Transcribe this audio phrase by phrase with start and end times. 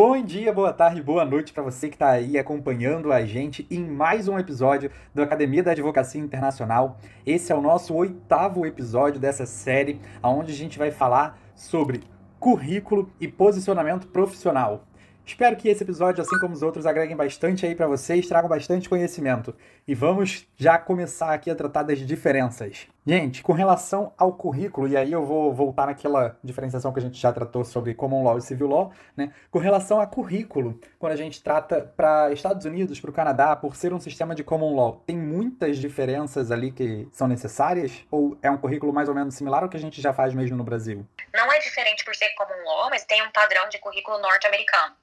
[0.00, 3.84] Bom dia, boa tarde, boa noite para você que está aí acompanhando a gente em
[3.84, 7.00] mais um episódio do Academia da Advocacia Internacional.
[7.26, 12.04] Esse é o nosso oitavo episódio dessa série, onde a gente vai falar sobre
[12.38, 14.84] currículo e posicionamento profissional.
[15.26, 18.88] Espero que esse episódio, assim como os outros, agreguem bastante aí para vocês, tragam bastante
[18.88, 19.52] conhecimento.
[19.86, 22.86] E vamos já começar aqui a tratar das diferenças.
[23.08, 27.18] Gente, com relação ao currículo, e aí eu vou voltar naquela diferenciação que a gente
[27.18, 29.32] já tratou sobre Common Law e Civil Law, né?
[29.50, 33.76] Com relação a currículo, quando a gente trata para Estados Unidos, para o Canadá, por
[33.76, 38.04] ser um sistema de Common Law, tem muitas diferenças ali que são necessárias?
[38.10, 40.58] Ou é um currículo mais ou menos similar ao que a gente já faz mesmo
[40.58, 41.06] no Brasil?
[41.32, 44.94] Não é diferente por ser Common Law, mas tem um padrão de currículo norte-americano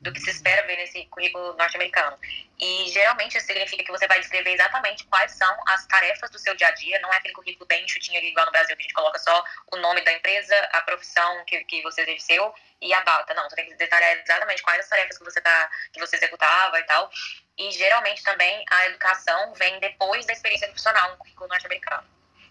[0.00, 2.18] do que se espera ver nesse currículo norte-americano.
[2.58, 6.54] E geralmente isso significa que você vai descrever exatamente quais são as tarefas do seu
[6.54, 8.94] dia a dia, não é aquele currículo bem chutinho igual no Brasil, que a gente
[8.94, 13.34] coloca só o nome da empresa, a profissão que, que você exerceu e a data.
[13.34, 16.78] Não, você tem que detalhar exatamente quais as tarefas que você, tá, que você executava
[16.78, 17.10] e tal.
[17.58, 22.04] E geralmente também a educação vem depois da experiência profissional no currículo norte-americano,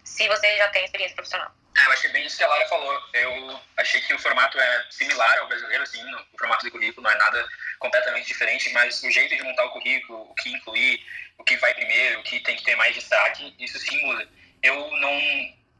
[0.04, 1.52] se você já tem experiência profissional.
[1.76, 3.00] É, eu achei bem isso que a Lara falou.
[3.14, 7.10] Eu achei que o formato é similar ao brasileiro, assim, o formato do currículo não
[7.10, 7.48] é nada
[7.78, 11.04] completamente diferente, mas o jeito de montar o currículo, o que incluir,
[11.38, 14.28] o que vai primeiro, o que tem que ter mais destaque, isso sim muda.
[14.62, 15.20] Eu não,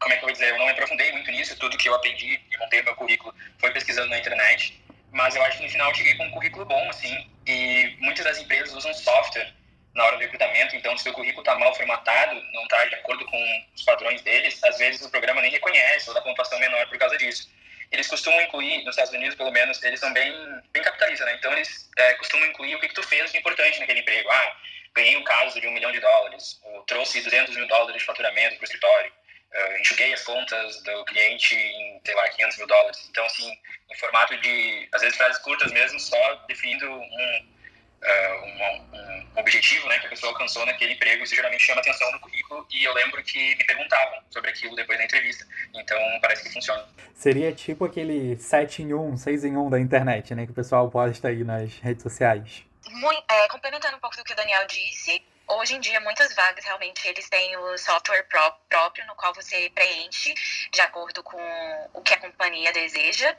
[0.00, 1.94] como é que eu vou dizer, eu não me aprofundei muito nisso, tudo que eu
[1.94, 5.90] aprendi e montei meu currículo foi pesquisando na internet, mas eu acho que no final
[5.90, 9.52] eu cheguei com um currículo bom, assim, e muitas das empresas usam software
[9.94, 10.76] na hora do recrutamento.
[10.76, 14.62] Então, se o currículo está mal formatado, não está de acordo com os padrões deles,
[14.64, 17.50] às vezes o programa nem reconhece ou dá pontuação menor por causa disso.
[17.90, 20.32] Eles costumam incluir, nos Estados Unidos pelo menos, eles são bem,
[20.72, 21.34] bem capitalistas, né?
[21.34, 24.30] Então, eles é, costumam incluir o que, que tu fez de importante naquele emprego.
[24.30, 24.56] Ah,
[24.94, 28.56] ganhei um caso de um milhão de dólares, ou trouxe 200 mil dólares de faturamento
[28.56, 29.12] para o escritório,
[29.54, 33.06] uh, enxuguei as contas do cliente em, sei lá, 500 mil dólares.
[33.10, 33.50] Então, assim,
[33.90, 37.51] em formato de, às vezes, frases curtas mesmo, só definindo um
[38.02, 42.10] uh, um, um, objetivo né, que a pessoa alcançou naquele emprego, isso geralmente chama atenção
[42.12, 45.46] no currículo e eu lembro que me perguntavam sobre aquilo depois da entrevista.
[45.74, 46.84] Então parece que funciona.
[47.14, 50.90] Seria tipo aquele 7 em 1, 6 em 1 da internet, né, que o pessoal
[50.90, 52.64] posta aí nas redes sociais.
[52.90, 56.64] Muito, é, complementando um pouco do que o Daniel disse, hoje em dia muitas vagas
[56.64, 60.34] realmente eles têm o software pró próprio no qual você preenche
[60.72, 61.40] de acordo com
[61.94, 63.34] o que a companhia deseja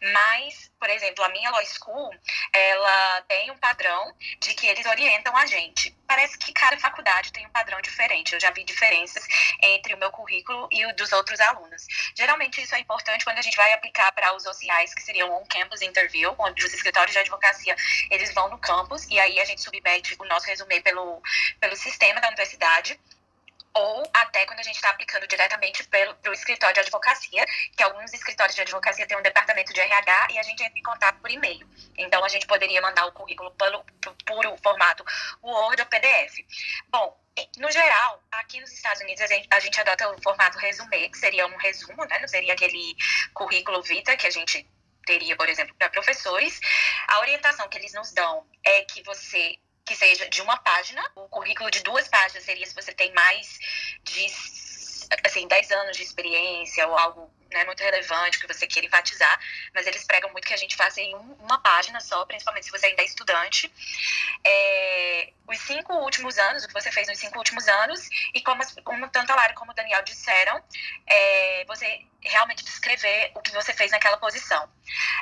[0.00, 2.10] mas, por exemplo, a minha law school,
[2.52, 5.94] ela tem um padrão de que eles orientam a gente.
[6.06, 8.34] Parece que cada faculdade tem um padrão diferente.
[8.34, 9.26] Eu já vi diferenças
[9.62, 11.86] entre o meu currículo e o dos outros alunos.
[12.14, 15.82] Geralmente isso é importante quando a gente vai aplicar para os OCIs, que seriam on-campus
[15.82, 17.74] interview, onde os escritórios de advocacia,
[18.10, 21.22] eles vão no campus e aí a gente submete o nosso resumê pelo,
[21.60, 22.98] pelo sistema da universidade
[23.76, 27.44] ou até quando a gente está aplicando diretamente para o escritório de advocacia,
[27.76, 30.82] que alguns escritórios de advocacia têm um departamento de RH e a gente entra em
[30.82, 31.68] contato por e-mail.
[31.98, 33.84] Então, a gente poderia mandar o currículo pelo,
[34.24, 35.04] puro formato
[35.42, 36.38] Word ou PDF.
[36.88, 37.20] Bom,
[37.58, 41.18] no geral, aqui nos Estados Unidos, a gente, a gente adota o formato resumê, que
[41.18, 42.18] seria um resumo, né?
[42.18, 42.96] Não seria aquele
[43.34, 44.66] currículo vita que a gente
[45.04, 46.58] teria, por exemplo, para professores.
[47.08, 51.02] A orientação que eles nos dão é que você que seja de uma página.
[51.14, 53.58] O currículo de duas páginas seria se você tem mais
[54.02, 54.26] de
[55.24, 59.40] assim, 10 anos de experiência ou algo né, muito relevante que você queira enfatizar,
[59.72, 62.72] mas eles pregam muito que a gente faça em um, uma página só, principalmente se
[62.72, 63.72] você ainda é estudante.
[64.44, 68.62] É, os cinco últimos anos, o que você fez nos cinco últimos anos, e como,
[68.82, 70.62] como tanto a Lara como o Daniel disseram,
[71.06, 74.68] é, você realmente descrever o que você fez naquela posição.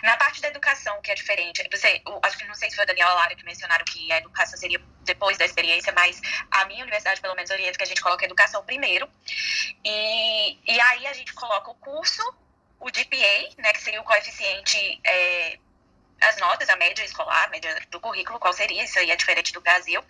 [0.02, 2.86] Na parte da educação, que é diferente, você, acho que não sei se foi a
[2.86, 6.20] Daniela Lara que mencionaram que a educação seria depois da experiência, mas
[6.50, 9.08] a minha universidade, pelo menos, orienta que a gente coloca a educação primeiro.
[9.84, 12.22] E, e aí a gente coloca o curso,
[12.80, 15.58] o GPA, né, que seria o coeficiente é,
[16.20, 19.52] as notas, a média escolar, a média do currículo, qual seria, isso aí é diferente
[19.52, 20.02] do Brasil.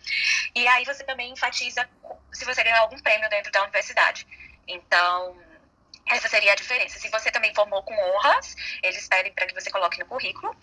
[0.55, 1.89] E aí você também enfatiza
[2.33, 4.27] se você ganhou algum prêmio dentro da universidade.
[4.67, 5.37] Então,
[6.07, 6.99] essa seria a diferença.
[6.99, 10.55] Se você também formou com honras, eles pedem para que você coloque no currículo.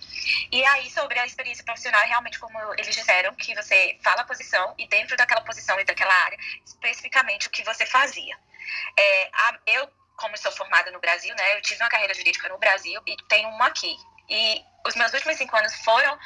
[0.52, 4.74] E aí, sobre a experiência profissional, realmente, como eles disseram, que você fala a posição
[4.77, 8.38] e dentro daquela posição e daquela área, especificamente o que você fazia.
[8.98, 12.57] É, a, eu, como sou formada no Brasil, né, eu tive uma carreira jurídica no
[12.57, 13.95] Brasil e tenho uma aqui.
[14.30, 16.18] E os meus últimos cinco anos foram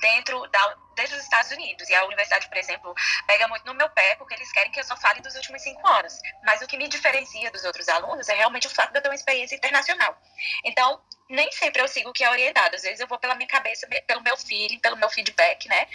[0.00, 1.88] dentro da, desde os Estados Unidos.
[1.88, 2.94] E a universidade, por exemplo,
[3.26, 5.86] pega muito no meu pé, porque eles querem que eu só fale dos últimos cinco
[5.86, 6.20] anos.
[6.44, 9.08] Mas o que me diferencia dos outros alunos é realmente o fato de eu ter
[9.08, 10.16] uma experiência internacional.
[10.64, 12.76] Então, nem sempre eu sigo o que é orientado.
[12.76, 15.86] Às vezes eu vou pela minha cabeça, pelo meu feeling, pelo meu feedback, né?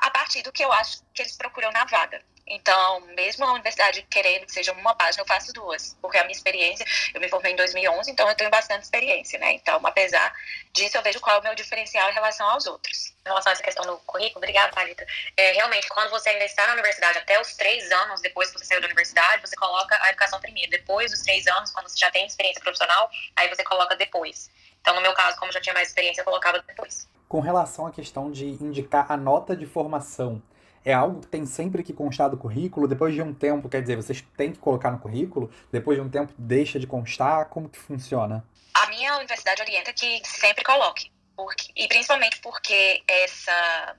[0.00, 2.22] A partir do que eu acho que eles procuram na vaga.
[2.48, 6.32] Então, mesmo a universidade querendo que seja uma página, eu faço duas, porque a minha
[6.32, 9.52] experiência, eu me formei em 2011, então eu tenho bastante experiência, né?
[9.52, 10.32] Então, apesar
[10.72, 13.12] disso, eu vejo qual é o meu diferencial em relação aos outros.
[13.24, 15.06] Em relação a essa questão do currículo, obrigada, Thalita.
[15.36, 18.64] É, realmente, quando você ainda está na universidade, até os três anos depois que você
[18.64, 20.70] saiu da universidade, você coloca a educação primeiro.
[20.70, 24.50] Depois dos três anos, quando você já tem experiência profissional, aí você coloca depois.
[24.80, 27.08] Então, no meu caso, como já tinha mais experiência, eu colocava depois.
[27.28, 30.40] Com relação à questão de indicar a nota de formação,
[30.84, 33.96] é algo que tem sempre que constar do currículo, depois de um tempo, quer dizer,
[33.96, 37.76] vocês têm que colocar no currículo, depois de um tempo deixa de constar, como que
[37.76, 38.44] funciona?
[38.72, 43.96] A minha universidade orienta que sempre coloque, porque, e principalmente porque essa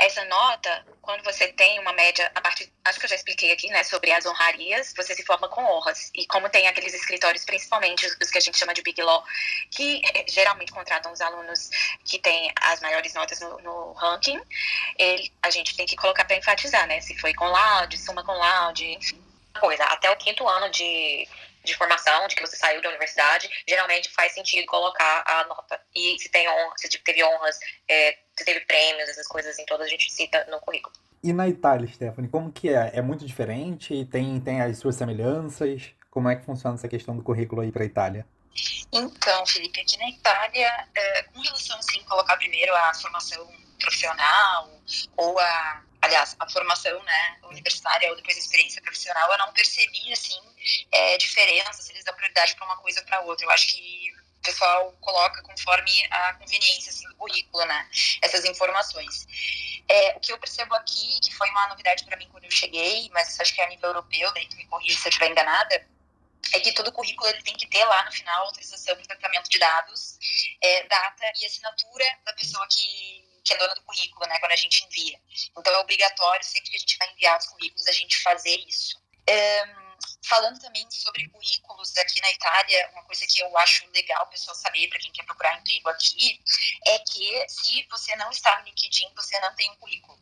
[0.00, 3.68] essa nota, quando você tem uma média, a partir, acho que eu já expliquei aqui,
[3.68, 6.10] né, sobre as honrarias, você se forma com honras.
[6.14, 9.22] E como tem aqueles escritórios, principalmente os que a gente chama de Big Law,
[9.70, 11.68] que eh, geralmente contratam os alunos
[12.02, 14.40] que têm as maiores notas no, no ranking,
[14.98, 18.32] ele, a gente tem que colocar para enfatizar, né, se foi com laude, suma com
[18.32, 19.22] laude, enfim.
[19.60, 21.28] Coisa, até o quinto ano de
[21.64, 25.80] de formação, de que você saiu da universidade, geralmente faz sentido colocar a nota.
[25.94, 27.58] E se tem honra, se teve honras,
[27.88, 30.94] é, se teve prêmios, essas coisas em todas, a gente cita no currículo.
[31.22, 32.92] E na Itália, Stephanie, como que é?
[32.94, 34.06] É muito diferente?
[34.06, 35.90] Tem, tem as suas semelhanças?
[36.10, 38.26] Como é que funciona essa questão do currículo aí para a Itália?
[38.90, 43.46] Então, Felipe, aqui na Itália, é, com relação, assim, colocar primeiro a formação
[43.78, 44.70] profissional
[45.16, 50.12] ou a aliás, a formação né, universitária ou depois a experiência profissional, eu não percebi,
[50.12, 50.40] assim,
[50.90, 53.44] é, diferença, se eles dão prioridade para uma coisa ou para outra.
[53.44, 57.88] Eu acho que o pessoal coloca conforme a conveniência assim, do currículo, né,
[58.22, 59.26] essas informações.
[59.88, 63.10] É, o que eu percebo aqui, que foi uma novidade para mim quando eu cheguei,
[63.12, 65.86] mas acho que é a nível europeu, daí tu me corrija se eu estiver enganada,
[66.52, 69.58] é que todo currículo ele tem que ter lá no final autorização de tratamento de
[69.58, 70.18] dados,
[70.62, 74.56] é, data e assinatura da pessoa que que é dona do currículo, né, quando a
[74.56, 75.20] gente envia.
[75.56, 79.00] Então é obrigatório, sempre que a gente vai enviar os currículos, a gente fazer isso.
[80.26, 84.54] Falando também sobre currículos aqui na Itália, uma coisa que eu acho legal o pessoal
[84.54, 86.40] saber para quem quer procurar emprego aqui
[86.86, 90.18] é que se você não está no LinkedIn, você não tem um currículo.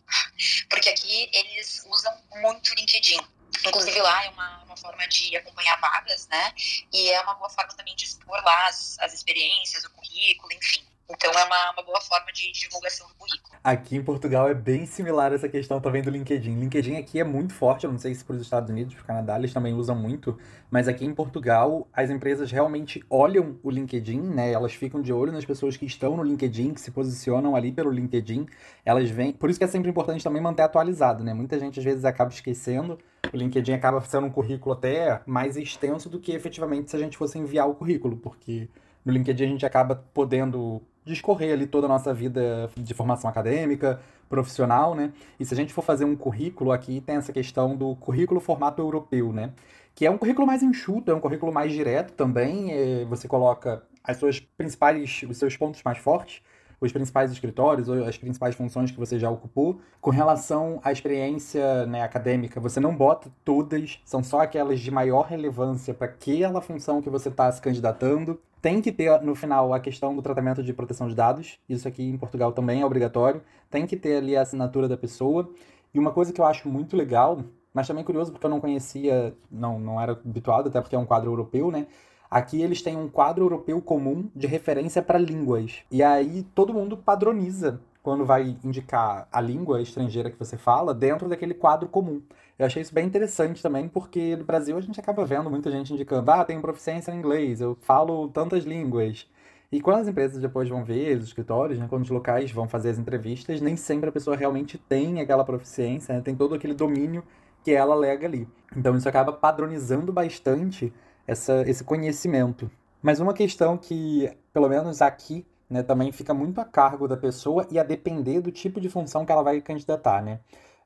[0.71, 3.21] Porque aqui eles usam muito LinkedIn.
[3.67, 6.55] Inclusive lá é uma, uma forma de acompanhar vagas, né?
[6.93, 10.87] E é uma boa forma também de expor lá as, as experiências, o currículo, enfim.
[11.11, 13.57] Então é uma, uma boa forma de divulgação do currículo.
[13.65, 16.61] Aqui em Portugal é bem similar essa questão também do LinkedIn.
[16.61, 19.07] LinkedIn aqui é muito forte, eu não sei se para os Estados Unidos, para o
[19.07, 20.39] Canadá, eles também usam muito,
[20.71, 24.53] mas aqui em Portugal as empresas realmente olham o LinkedIn, né?
[24.53, 27.91] Elas ficam de olho nas pessoas que estão no LinkedIn, que se posicionam ali pelo
[27.91, 28.47] LinkedIn.
[28.85, 29.33] Elas vêm.
[29.33, 31.33] Por isso que é sempre importante também manter atualizado, né?
[31.33, 32.99] Muita gente às vezes acaba esquecendo.
[33.33, 37.17] O LinkedIn acaba sendo um currículo até mais extenso do que efetivamente se a gente
[37.17, 38.69] fosse enviar o currículo, porque
[39.05, 44.01] no LinkedIn a gente acaba podendo discorrer ali toda a nossa vida de formação acadêmica,
[44.29, 45.13] profissional, né?
[45.41, 48.81] E se a gente for fazer um currículo aqui, tem essa questão do currículo formato
[48.83, 49.53] europeu, né?
[49.95, 52.73] Que é um currículo mais enxuto, é um currículo mais direto também.
[52.73, 56.43] É, você coloca as suas principais, os seus pontos mais fortes,
[56.81, 59.81] os principais escritórios ou as principais funções que você já ocupou.
[60.01, 65.23] Com relação à experiência né, acadêmica, você não bota todas, são só aquelas de maior
[65.23, 68.41] relevância para aquela função que você está se candidatando.
[68.61, 72.03] Tem que ter no final a questão do tratamento de proteção de dados, isso aqui
[72.03, 73.43] em Portugal também é obrigatório.
[73.71, 75.49] Tem que ter ali a assinatura da pessoa.
[75.95, 77.39] E uma coisa que eu acho muito legal,
[77.73, 81.07] mas também curioso porque eu não conhecia, não, não era habituado, até porque é um
[81.07, 81.87] quadro europeu, né?
[82.31, 85.79] Aqui eles têm um quadro europeu comum de referência para línguas.
[85.91, 91.29] E aí todo mundo padroniza quando vai indicar a língua estrangeira que você fala dentro
[91.29, 92.23] daquele quadro comum.
[92.59, 95.93] Eu achei isso bem interessante também, porque no Brasil a gente acaba vendo muita gente
[95.93, 99.27] indicando: ah, tenho proficiência em inglês, eu falo tantas línguas.
[99.71, 102.89] E quando as empresas depois vão ver, os escritórios, né, quando os locais vão fazer
[102.91, 107.23] as entrevistas, nem sempre a pessoa realmente tem aquela proficiência, né, tem todo aquele domínio
[107.63, 108.49] que ela alega ali.
[108.75, 110.93] Então isso acaba padronizando bastante
[111.29, 112.71] essa, esse conhecimento.
[113.03, 117.67] Mas uma questão que, pelo menos aqui, né, também fica muito a cargo da pessoa
[117.71, 120.41] e a depender do tipo de função que ela vai candidatar, né?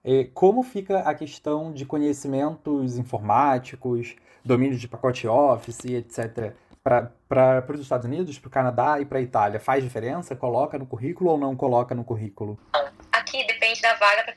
[0.04, 7.80] É, como fica a questão de conhecimentos informáticos, domínio de pacote Office, etc., para os
[7.80, 9.60] Estados Unidos, para o Canadá e para a Itália?
[9.60, 10.34] Faz diferença?
[10.34, 12.58] Coloca no currículo ou não coloca no currículo?
[13.82, 14.36] Da vaga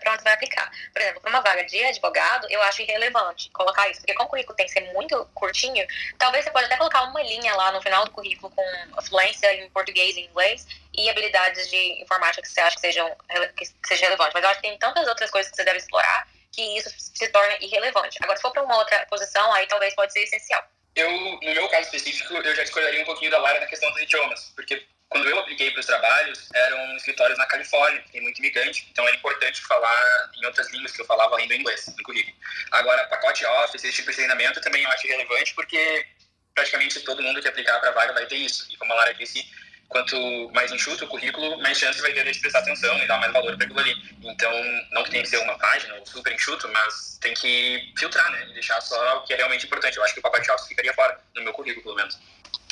[0.00, 0.70] para onde vai aplicar.
[0.92, 4.30] Por exemplo, para uma vaga de advogado, eu acho irrelevante colocar isso, porque como o
[4.30, 5.86] currículo tem que ser muito curtinho,
[6.18, 9.68] talvez você pode até colocar uma linha lá no final do currículo com fluência em
[9.70, 10.66] português e inglês
[10.96, 13.14] e habilidades de informática que você acha que sejam
[13.54, 14.32] que seja relevante.
[14.32, 17.28] Mas eu acho que tem tantas outras coisas que você deve explorar que isso se
[17.28, 18.18] torna irrelevante.
[18.22, 20.64] Agora, se for para uma outra posição, aí talvez pode ser essencial.
[20.96, 24.00] Eu, no meu caso específico, eu já escolheria um pouquinho da Lara na questão dos
[24.00, 28.86] idiomas, porque quando eu apliquei para os trabalhos, eram escritórios na Califórnia, tem muito imigrante,
[28.90, 32.36] então era importante falar em outras línguas que eu falava além do inglês no currículo.
[32.70, 36.06] Agora, pacote Office, esse tipo de treinamento também eu acho relevante porque
[36.54, 38.66] praticamente todo mundo que aplicar para a vaga vai ter isso.
[38.70, 39.48] E como a Lara disse,
[39.88, 40.16] quanto
[40.52, 43.56] mais enxuto o currículo, mais chance vai ter de prestar atenção e dar mais valor
[43.56, 43.94] para aquilo ali.
[44.22, 44.52] Então,
[44.90, 48.46] não que tenha que ser uma página ou super enxuto, mas tem que filtrar, né?
[48.50, 49.96] E deixar só o que é realmente importante.
[49.96, 52.18] Eu acho que o pacote Office ficaria fora, no meu currículo, pelo menos.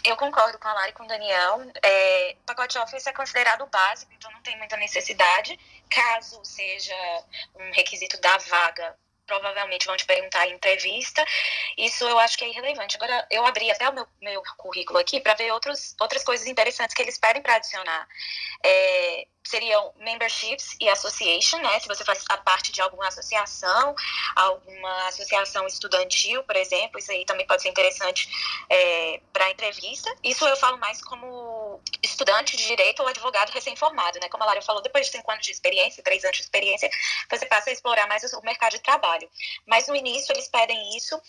[0.07, 1.61] Eu concordo com a Lari e com o Daniel.
[1.83, 5.59] É, pacote Office é considerado básico, então não tem muita necessidade.
[5.91, 6.95] Caso seja
[7.57, 8.97] um requisito da vaga,
[9.27, 11.27] provavelmente vão te perguntar em entrevista.
[11.77, 12.97] Isso eu acho que é irrelevante.
[12.97, 16.95] Agora, eu abri até o meu, meu currículo aqui para ver outros, outras coisas interessantes
[16.95, 18.07] que eles pedem para adicionar.
[18.65, 21.79] É, seriam memberships e association, né?
[21.81, 23.95] Se você faz a parte de alguma associação,
[24.35, 28.29] alguma associação estudantil, por exemplo, isso aí também pode ser interessante
[28.69, 30.15] é, para entrevista.
[30.23, 34.29] Isso eu falo mais como estudante de direito ou advogado recém-formado, né?
[34.29, 36.91] Como a Lara falou, depois de cinco anos de experiência, três anos de experiência,
[37.31, 39.29] você passa a explorar mais o mercado de trabalho.
[39.67, 41.21] Mas no início eles pedem isso.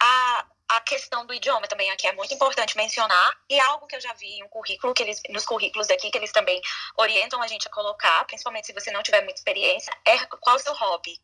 [0.00, 4.00] A, a questão do idioma também aqui é muito importante mencionar e algo que eu
[4.00, 6.60] já vi em um currículo que eles nos currículos aqui que eles também
[6.96, 10.58] orientam a gente a colocar, principalmente se você não tiver muita experiência, é qual é
[10.58, 11.20] o seu hobby.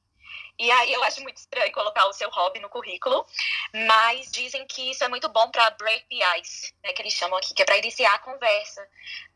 [0.59, 3.27] E aí eu acho muito estranho colocar o seu hobby no currículo,
[3.87, 7.39] mas dizem que isso é muito bom para break the ice, né, que eles chamam
[7.39, 8.87] aqui, que é para iniciar a conversa.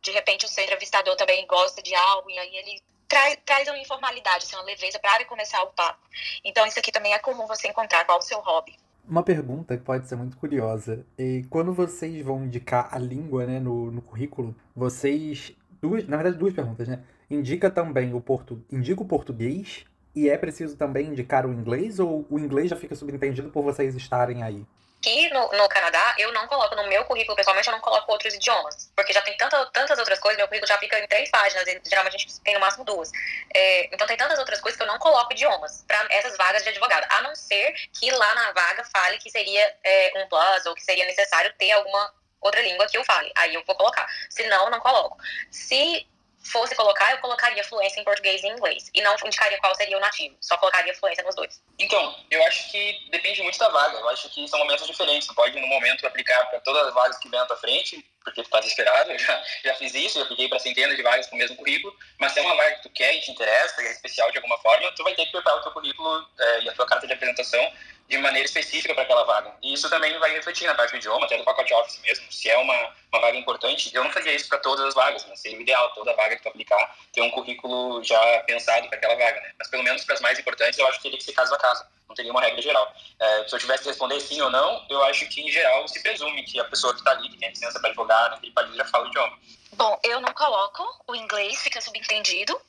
[0.02, 3.78] De repente o seu entrevistador também gosta de algo e aí ele traz, traz uma
[3.78, 6.06] informalidade, assim, uma leveza para começar o papo.
[6.44, 8.83] Então isso aqui também é comum você encontrar qual é o seu hobby.
[9.06, 11.04] Uma pergunta que pode ser muito curiosa.
[11.18, 15.54] E quando vocês vão indicar a língua né, no, no currículo, vocês.
[15.80, 17.00] Duas, na verdade, duas perguntas, né?
[17.30, 19.84] Indica também o portu, indica o português
[20.14, 23.94] e é preciso também indicar o inglês ou o inglês já fica subentendido por vocês
[23.94, 24.64] estarem aí?
[25.04, 28.32] Aqui no, no, Canadá, eu não coloco no meu currículo, pessoalmente, eu não coloco outros
[28.32, 28.90] idiomas.
[28.96, 32.16] Porque já tem tanta, tantas outras coisas, meu currículo já fica em três páginas, geralmente
[32.16, 33.11] a gente tem no máximo duas.
[33.54, 36.70] É, então tem tantas outras coisas que eu não coloco idiomas para essas vagas de
[36.70, 37.06] advogado.
[37.11, 40.82] A não ser que lá na vaga fale que seria é, um plus ou que
[40.82, 43.30] seria necessário ter alguma outra língua que eu fale.
[43.37, 44.08] Aí eu vou colocar.
[44.30, 45.18] Se não, não coloco.
[45.50, 46.08] Se
[46.44, 48.90] fosse colocar, eu colocaria fluência em português e inglês.
[48.94, 50.36] E não indicaria qual seria o nativo.
[50.40, 51.62] Só colocaria fluência nos dois.
[51.78, 53.98] Então, eu acho que depende muito da vaga.
[53.98, 55.26] Eu acho que são momentos diferentes.
[55.26, 58.40] Você pode, no momento, aplicar para todas as vagas que vêm à tua frente, porque
[58.40, 59.11] está desesperado.
[59.12, 61.95] Eu já, já fiz isso, eu apliquei para centenas de vagas com o mesmo currículo.
[62.19, 64.38] Mas se é uma vaga que tu quer e te interessa, e é especial de
[64.38, 67.07] alguma forma, tu vai ter que preparar o teu currículo é, e a tua carta
[67.07, 67.73] de apresentação
[68.09, 69.54] de maneira específica para aquela vaga.
[69.62, 72.31] E isso também vai refletir na parte do idioma, até do pacote Office mesmo.
[72.31, 75.40] Se é uma, uma vaga importante, eu não faria isso para todas as vagas, mas
[75.40, 79.14] seria o ideal, toda vaga que tu aplicar, ter um currículo já pensado para aquela
[79.14, 79.52] vaga, né?
[79.59, 81.59] Mas pelo menos para as mais importantes, eu acho que teria que ser caso a
[81.59, 81.85] caso.
[82.08, 82.94] Não teria uma regra geral.
[83.18, 86.02] É, se eu tivesse que responder sim ou não, eu acho que, em geral, se
[86.02, 88.84] presume que a pessoa que está ali, que tem licença para advogar naquele país, já
[88.84, 89.38] fala o idioma.
[89.73, 92.61] Bom, eu não coloco o inglês, fica subentendido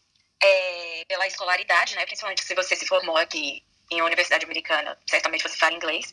[0.42, 2.06] é, pela escolaridade, né?
[2.06, 6.12] Principalmente se você se formou aqui em uma universidade americana, certamente você fala inglês,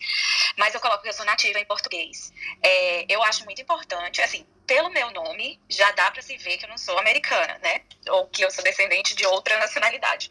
[0.58, 2.32] mas eu coloco que eu sou nativa em português.
[2.62, 6.64] É, eu acho muito importante, assim, pelo meu nome, já dá para se ver que
[6.64, 7.82] eu não sou americana, né?
[8.08, 10.30] Ou que eu sou descendente de outra nacionalidade.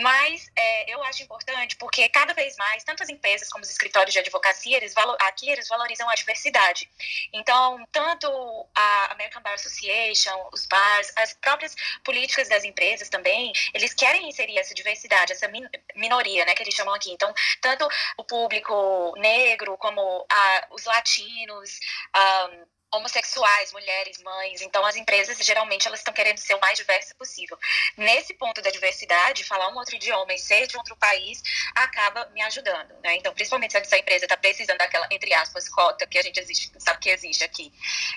[0.00, 4.12] Mas é, eu acho importante porque cada vez mais, tanto as empresas como os escritórios
[4.12, 6.88] de advocacia, eles aqui eles valorizam a diversidade.
[7.32, 8.28] Então, tanto
[8.74, 11.74] a American Bar Association, os bars, as próprias
[12.04, 16.74] políticas das empresas também, eles querem inserir essa diversidade, essa min minoria, né, que eles
[16.74, 17.10] chamam aqui.
[17.10, 21.80] Então, tanto o público negro como a, os latinos,
[22.16, 24.62] um, homossexuais, mulheres, mães.
[24.62, 27.58] Então, as empresas, geralmente, elas estão querendo ser o mais diversa possível.
[27.96, 31.42] Nesse ponto da diversidade, falar um outro idioma e ser de outro país
[31.74, 33.16] acaba me ajudando, né?
[33.16, 36.72] Então, principalmente se essa empresa está precisando daquela, entre aspas, cota que a gente existe,
[36.78, 37.72] sabe que existe aqui,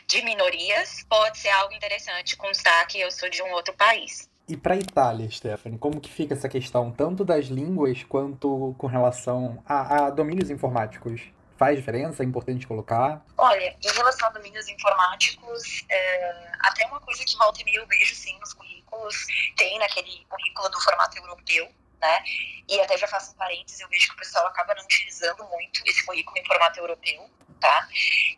[0.08, 4.30] de minorias, pode ser algo interessante constar que eu sou de um outro país.
[4.48, 9.63] E para Itália, Stephanie, como que fica essa questão tanto das línguas quanto com relação
[9.66, 11.22] a, a domínios informáticos?
[11.62, 12.24] Faz diferença?
[12.24, 13.24] É importante colocar?
[13.38, 17.86] Olha, em relação a domínios informáticos, é, até uma coisa que volta e meia eu
[17.86, 19.15] vejo sim nos currículos,
[19.56, 22.24] tem naquele currículo do formato europeu, né?
[22.68, 25.84] E até já faço um parênteses, eu vejo que o pessoal acaba não utilizando muito
[25.86, 27.88] esse currículo em formato europeu, tá?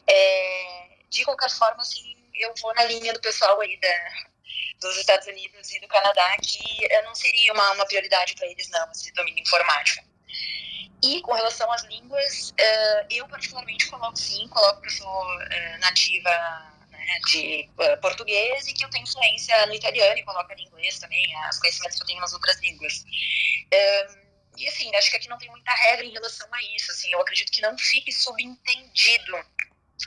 [0.06, 4.10] É, de qualquer forma, assim, eu vou na linha do pessoal aí da,
[4.82, 8.92] dos Estados Unidos e do Canadá, que não seria uma, uma prioridade para eles, não,
[8.92, 10.12] esse domínio informático.
[11.03, 15.79] E com relação às línguas, uh, eu particularmente coloco sim, coloco que eu sou uh,
[15.81, 16.29] nativa
[16.89, 21.00] né, de uh, português e que eu tenho influência no italiano e coloco ali inglês
[21.00, 23.03] também, os conhecimentos que eu tenho nas outras línguas.
[24.57, 27.19] e assim, acho que aqui não tem muita regra em relação a isso, assim, eu
[27.19, 29.38] acredito que não fique subentendido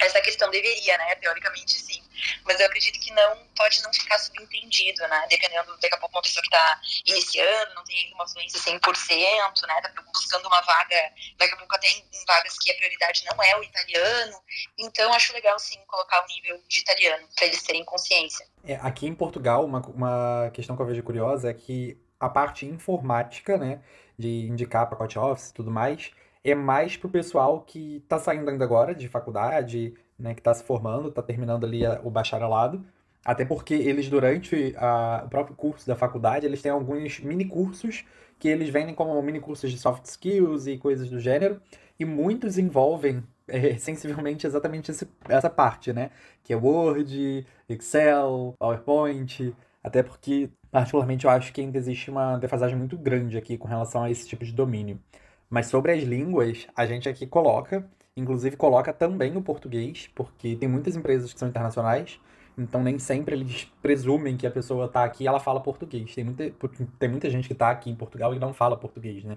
[0.01, 2.03] essa questão deveria, né, teoricamente sim.
[2.45, 5.27] Mas eu acredito que não pode não ficar subentendido, né?
[5.29, 9.81] Dependendo, daqui a pouco uma pessoa que está iniciando, não tem uma fluência 100%, né?
[9.83, 13.43] Tá buscando uma vaga, daqui a pouco até em, em vagas que a prioridade não
[13.43, 14.41] é o italiano.
[14.79, 18.47] Então, acho legal, sim, colocar o nível de italiano, para eles terem consciência.
[18.65, 22.67] É, aqui em Portugal, uma, uma questão que eu vejo curiosa é que a parte
[22.67, 23.81] informática, né,
[24.19, 26.11] de indicar pacote Office e tudo mais,
[26.43, 30.65] é mais pro pessoal que está saindo ainda agora de faculdade, né, que está se
[30.65, 32.85] formando, está terminando ali a, o bacharelado.
[33.25, 38.05] Até porque eles, durante a, o próprio curso da faculdade, eles têm alguns mini cursos
[38.39, 41.61] que eles vendem como mini cursos de soft skills e coisas do gênero.
[41.99, 46.11] E muitos envolvem é, sensivelmente exatamente esse, essa parte, né?
[46.45, 49.55] Que é Word, Excel, PowerPoint.
[49.83, 54.03] Até porque, particularmente, eu acho que ainda existe uma defasagem muito grande aqui com relação
[54.05, 55.01] a esse tipo de domínio.
[55.49, 60.69] Mas sobre as línguas, a gente aqui coloca, inclusive coloca também o português, porque tem
[60.69, 62.19] muitas empresas que são internacionais,
[62.59, 66.15] então nem sempre eles presumem que a pessoa está aqui e ela fala português.
[66.15, 66.51] Tem muita,
[66.99, 69.37] tem muita gente que está aqui em Portugal e não fala português, né?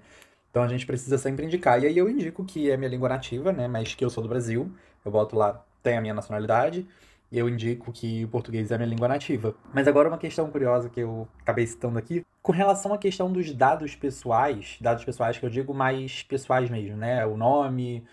[0.50, 1.84] Então a gente precisa sempre indicar.
[1.84, 3.68] E aí eu indico que é minha língua nativa, né?
[3.68, 4.72] Mas que eu sou do Brasil.
[5.06, 6.88] Eu boto lá, tem a minha nacionalidade.
[7.32, 9.54] E eu indico que o português é a minha língua nativa.
[9.74, 13.54] Mas agora uma questão curiosa que eu acabei citando aqui, com relação à questão dos
[13.54, 17.24] dados pessoais, dados pessoais que eu digo mais pessoais mesmo, né?
[17.28, 18.04] O nome,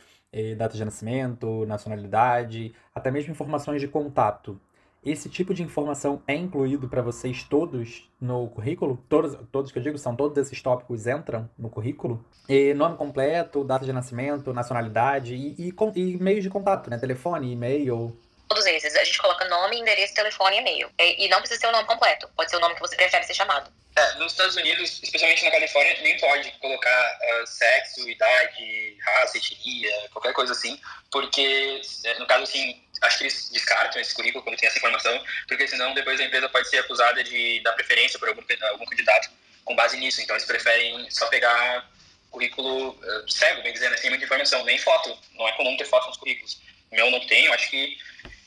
[0.55, 4.61] data de nascimento, nacionalidade, até mesmo informações de contato.
[5.07, 8.99] Esse tipo de informação é incluído para vocês todos no currículo?
[9.09, 12.25] Todos, todos que eu digo, são todos esses tópicos entram no currículo?
[12.49, 16.99] E nome completo, data de nascimento, nacionalidade e, e, e meios de contato, né?
[16.99, 18.17] Telefone, e-mail,
[18.49, 18.95] todos esses.
[18.95, 20.91] A gente coloca nome, endereço, telefone e e-mail.
[20.99, 22.29] E não precisa ser o nome completo.
[22.37, 23.73] Pode ser o nome que você prefere ser chamado.
[23.97, 30.09] É, nos Estados Unidos, especialmente na Califórnia, nem pode colocar uh, sexo, idade, raça, etnia,
[30.13, 30.79] qualquer coisa assim,
[31.11, 35.25] porque, é, no caso, assim, acho que eles descartam esse currículo quando tem essa informação,
[35.49, 39.31] porque senão depois a empresa pode ser acusada de dar preferência por algum, algum candidato
[39.65, 40.21] com base nisso.
[40.21, 41.91] Então, eles preferem só pegar
[42.31, 45.19] currículo uh, cego, bem dizendo, sem muita informação, nem foto.
[45.39, 46.61] Não é comum ter foto nos currículos.
[46.91, 47.97] O meu não tem, eu acho que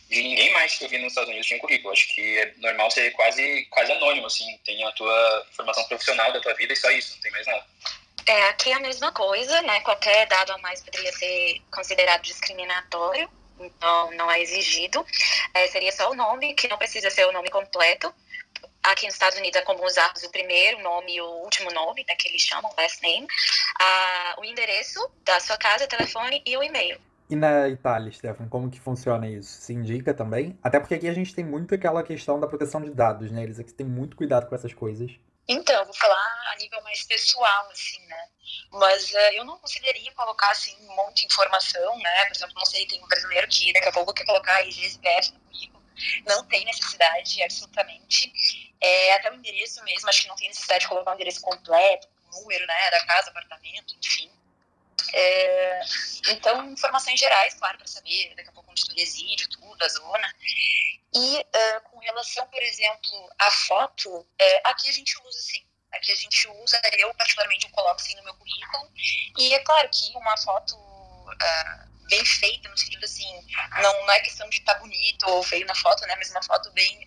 [0.09, 1.93] de ninguém mais que eu vi nos Estados Unidos tinha currículo.
[1.93, 4.59] Acho que é normal ser quase, quase anônimo, assim.
[4.65, 7.65] Tem a tua formação profissional da tua vida e só isso, não tem mais nada.
[8.25, 9.79] É, aqui é a mesma coisa, né?
[9.81, 13.29] Qualquer dado a mais poderia ser considerado discriminatório,
[13.59, 15.05] então não é exigido.
[15.53, 18.13] É, seria só o nome, que não precisa ser o nome completo.
[18.81, 22.15] Aqui nos Estados Unidos é comum usar o primeiro nome e o último nome, né,
[22.15, 23.27] que eles chamam, last name,
[23.79, 26.99] ah, o endereço da sua casa, telefone e o e-mail.
[27.29, 29.61] E na Itália, Stefano, como que funciona isso?
[29.61, 30.57] Se indica também?
[30.63, 33.43] Até porque aqui a gente tem muito aquela questão da proteção de dados, né?
[33.43, 35.11] Eles aqui têm muito cuidado com essas coisas.
[35.47, 38.29] Então, vou falar a nível mais pessoal, assim, né?
[38.71, 42.25] Mas uh, eu não consideraria colocar, assim, um monte de informação, né?
[42.25, 45.39] Por exemplo, não sei, tem um brasileiro que daqui a pouco quer colocar IGSPF no
[45.39, 45.83] currículo.
[46.27, 48.73] Não tem necessidade, absolutamente.
[48.81, 52.07] É, até o endereço mesmo, acho que não tem necessidade de colocar um endereço completo,
[52.31, 52.91] número, né?
[52.91, 54.31] Da casa, apartamento, enfim.
[55.13, 55.81] É,
[56.29, 60.35] então, informações gerais, claro, para saber daqui a pouco onde tu reside, tudo, a zona.
[61.13, 64.25] E uh, com relação, por exemplo, à foto, uh,
[64.65, 65.65] aqui a gente usa sim.
[65.91, 68.91] Aqui a gente usa, eu particularmente eu coloco sim no meu currículo.
[69.37, 73.27] E é claro que uma foto uh, bem feita, no sentido assim,
[73.81, 76.15] não, não é questão de estar tá bonito ou feio na foto, né?
[76.15, 77.05] Mas uma foto bem,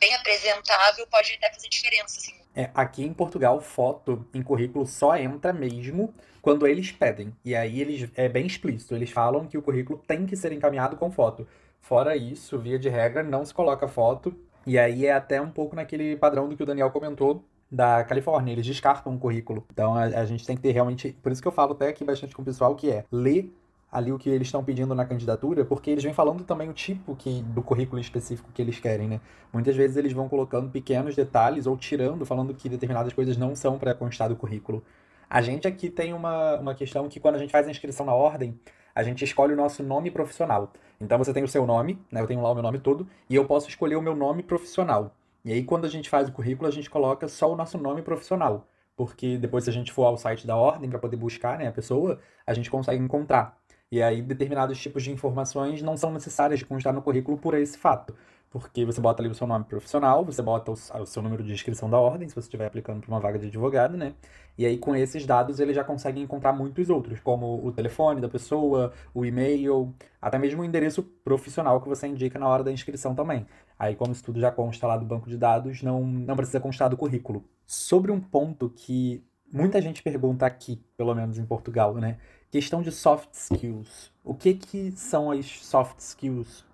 [0.00, 2.38] bem apresentável pode até fazer diferença, assim.
[2.54, 6.14] É, aqui em Portugal, foto em currículo só entra mesmo
[6.48, 7.30] quando eles pedem.
[7.44, 10.96] E aí eles é bem explícito, eles falam que o currículo tem que ser encaminhado
[10.96, 11.46] com foto.
[11.78, 14.34] Fora isso, via de regra, não se coloca foto.
[14.66, 18.52] E aí é até um pouco naquele padrão do que o Daniel comentou da Califórnia,
[18.52, 19.62] eles descartam o currículo.
[19.70, 22.02] Então a, a gente tem que ter realmente, por isso que eu falo até aqui
[22.02, 23.54] bastante com o pessoal que é ler
[23.92, 27.14] ali o que eles estão pedindo na candidatura, porque eles vêm falando também o tipo
[27.14, 29.20] que do currículo específico que eles querem, né?
[29.52, 33.78] Muitas vezes eles vão colocando pequenos detalhes ou tirando, falando que determinadas coisas não são
[33.78, 34.82] para constar do currículo.
[35.30, 38.14] A gente aqui tem uma, uma questão que quando a gente faz a inscrição na
[38.14, 38.58] ordem,
[38.94, 40.72] a gente escolhe o nosso nome profissional.
[40.98, 42.22] Então você tem o seu nome, né?
[42.22, 45.14] Eu tenho lá o meu nome todo, e eu posso escolher o meu nome profissional.
[45.44, 48.00] E aí quando a gente faz o currículo, a gente coloca só o nosso nome
[48.00, 48.66] profissional.
[48.96, 51.72] Porque depois, se a gente for ao site da ordem para poder buscar né, a
[51.72, 53.56] pessoa, a gente consegue encontrar.
[53.92, 57.78] E aí determinados tipos de informações não são necessárias de constar no currículo por esse
[57.78, 58.14] fato
[58.50, 61.88] porque você bota ali o seu nome profissional, você bota o, seu número de inscrição
[61.90, 64.14] da ordem, se você estiver aplicando para uma vaga de advogado, né?
[64.56, 68.28] E aí, com esses dados, ele já consegue encontrar muitos outros, como o telefone da
[68.28, 73.14] pessoa, o e-mail, até mesmo o endereço profissional que você indica na hora da inscrição
[73.14, 73.46] também.
[73.78, 76.88] Aí, como isso tudo já consta lá do banco de dados, não, não precisa constar
[76.88, 77.44] do currículo.
[77.66, 82.18] Sobre um ponto que muita gente pergunta aqui, pelo menos em Portugal, né?
[82.50, 84.10] Questão de soft skills.
[84.24, 86.64] O que, que são as soft skills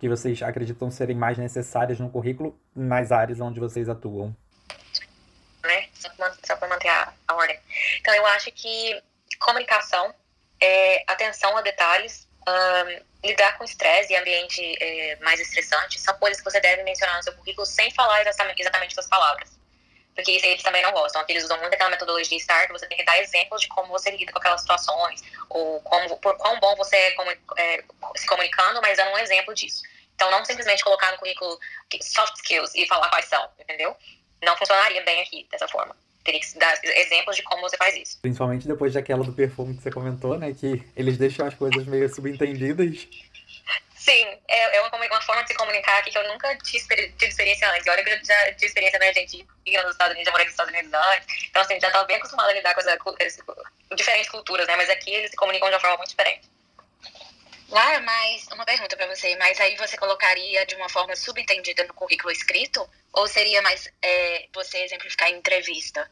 [0.00, 4.34] que vocês acreditam serem mais necessárias no currículo nas áreas onde vocês atuam?
[5.62, 5.88] Né?
[5.92, 7.58] Só para manter a, a, ordem.
[8.00, 9.00] Então, eu acho que
[9.38, 10.14] comunicação,
[10.60, 16.40] é, atenção a detalhes, um, lidar com estresse e ambiente é, mais estressante são coisas
[16.42, 19.59] que você deve mencionar no seu currículo sem falar exatamente, exatamente suas palavras
[20.20, 21.24] porque isso eles também não gostam.
[21.28, 24.10] Eles usam muito aquela metodologia STAR, que você tem que dar exemplos de como você
[24.10, 27.82] lida com aquelas situações, ou como, por quão bom você é, como, é
[28.16, 29.82] se comunicando, mas dando um exemplo disso.
[30.14, 31.58] Então, não simplesmente colocar no currículo
[32.02, 33.96] soft skills e falar quais são, entendeu?
[34.42, 35.96] Não funcionaria bem aqui dessa forma.
[36.22, 38.18] Teria que dar exemplos de como você faz isso.
[38.20, 40.52] Principalmente depois daquela do perfume que você comentou, né?
[40.52, 43.08] Que eles deixam as coisas meio subentendidas.
[44.10, 47.26] Sim, é, é uma, uma, forma de se comunicar aqui que eu nunca tive, tive
[47.26, 47.86] experiência antes.
[47.86, 49.46] Olha que eu já tive experiência na Argentina,
[49.84, 51.44] nos Estados Unidos, já morei nos Estados Unidos antes.
[51.48, 52.98] Então, assim, já estava bem acostumada a lidar com essa,
[53.94, 54.74] diferentes culturas, né?
[54.74, 56.50] Mas aqui eles se comunicam de uma forma muito diferente.
[57.68, 59.36] Lara, mas uma pergunta para você.
[59.36, 62.84] Mas aí você colocaria de uma forma subentendida no currículo escrito?
[63.12, 66.10] Ou seria mais é, você exemplificar em entrevista?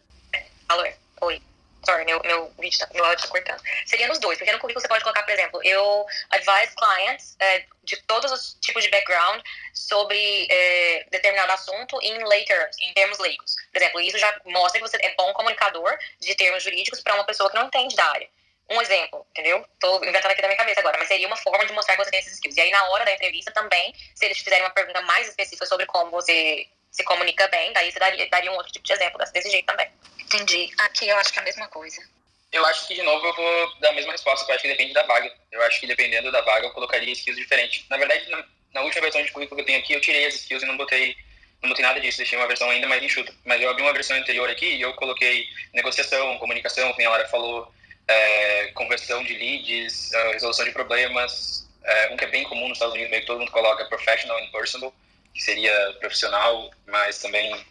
[0.68, 0.86] Alô,
[1.22, 1.42] oi.
[1.84, 3.62] Sorry, meu, meu vídeo tá, meu áudio tá cortando.
[3.86, 7.64] Seria nos dois, porque no currículo você pode colocar, por exemplo, eu advise clients é,
[7.84, 9.40] de todos os tipos de background
[9.72, 13.54] sobre é, determinado assunto em lay terms, em termos leigos.
[13.72, 17.24] Por exemplo, isso já mostra que você é bom comunicador de termos jurídicos para uma
[17.24, 18.28] pessoa que não entende da área.
[18.70, 19.64] Um exemplo, entendeu?
[19.80, 22.10] Tô inventando aqui da minha cabeça agora, mas seria uma forma de mostrar que você
[22.10, 22.56] tem esses skills.
[22.56, 25.86] E aí, na hora da entrevista também, se eles fizerem uma pergunta mais específica sobre
[25.86, 29.50] como você se comunica bem, daí você daria, daria um outro tipo de exemplo desse
[29.50, 29.88] jeito também.
[30.20, 30.70] Entendi.
[30.78, 32.02] Aqui eu acho que é a mesma coisa.
[32.50, 34.94] Eu acho que, de novo, eu vou dar a mesma resposta, eu acho que depende
[34.94, 35.30] da vaga.
[35.52, 37.84] Eu acho que, dependendo da vaga, eu colocaria skills diferentes.
[37.90, 40.34] Na verdade, na, na última versão de currículo que eu tenho aqui, eu tirei as
[40.34, 41.14] skills e não botei,
[41.62, 43.34] não botei nada disso, deixei uma versão ainda mais enxuta.
[43.44, 47.28] Mas eu abri uma versão anterior aqui e eu coloquei negociação, comunicação, como a Lara
[47.28, 47.70] falou,
[48.06, 51.68] é, conversão de leads, é, resolução de problemas.
[51.84, 54.38] É, um que é bem comum nos Estados Unidos, meio que todo mundo coloca professional
[54.38, 54.92] and personal,
[55.38, 57.64] que seria profissional, mas também,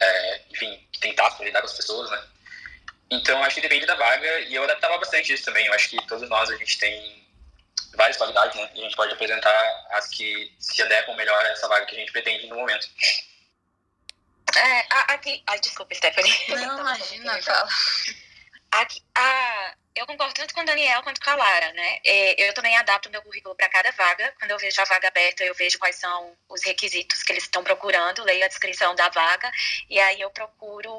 [0.00, 2.24] é, enfim, tentar lidar com as pessoas, né?
[3.10, 5.66] Então, acho que depende da vaga, e eu adaptava bastante isso também.
[5.66, 7.26] Eu acho que todos nós, a gente tem
[7.94, 8.70] várias qualidades, né?
[8.72, 11.98] E a gente pode apresentar as que se adequam melhor a essa vaga que a
[11.98, 12.88] gente pretende no momento.
[14.56, 15.42] É, aqui...
[15.48, 16.32] Ai, desculpa, Stephanie.
[16.50, 17.68] Não, imagina, fala.
[18.70, 19.67] Aqui, a,
[19.98, 21.98] eu concordo tanto com o Daniel quanto com a Lara, né?
[22.04, 24.32] É, eu também adapto meu currículo para cada vaga.
[24.38, 27.64] Quando eu vejo a vaga aberta, eu vejo quais são os requisitos que eles estão
[27.64, 29.50] procurando, leio a descrição da vaga,
[29.90, 30.90] e aí eu procuro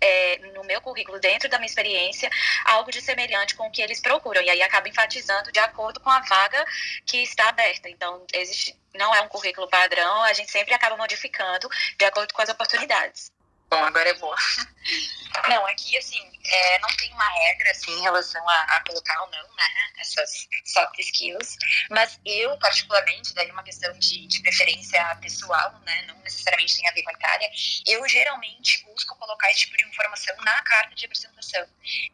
[0.00, 2.30] é, no meu currículo, dentro da minha experiência,
[2.66, 4.42] algo de semelhante com o que eles procuram.
[4.42, 6.64] E aí acabo enfatizando de acordo com a vaga
[7.06, 7.88] que está aberta.
[7.88, 12.42] Então, existe, não é um currículo padrão, a gente sempre acaba modificando de acordo com
[12.42, 13.33] as oportunidades.
[13.74, 14.36] Bom, agora é boa.
[15.48, 19.30] Não, aqui, assim, é, não tem uma regra, assim, em relação a, a, colocar ou
[19.30, 21.56] não, né, essas soft skills,
[21.90, 26.92] mas eu, particularmente, daí uma questão de, de preferência pessoal, né, não necessariamente tem a
[26.92, 27.50] ver com a Itália,
[27.84, 31.66] eu geralmente busco colocar esse tipo de informação na carta de apresentação.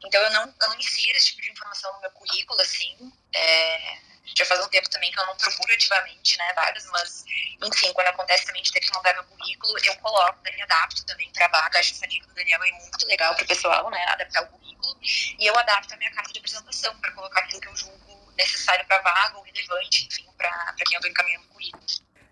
[0.02, 3.98] Então, eu não, eu não insiro esse tipo de informação no meu currículo, assim, é,
[4.24, 7.24] já faz um tempo também que eu não procuro ativamente, né, vagas, mas,
[7.62, 11.30] enfim, quando acontece também de ter que mandar meu currículo, eu coloco, daí adapto também
[11.32, 11.78] para vaga.
[11.78, 14.98] Acho essa dica do Daniel é muito legal para o pessoal, né, adaptar o currículo.
[15.02, 18.86] E eu adapto a minha carta de apresentação para colocar aquilo que eu julgo necessário
[18.86, 21.84] para vaga ou relevante, enfim, para quem eu estou encaminhando o currículo.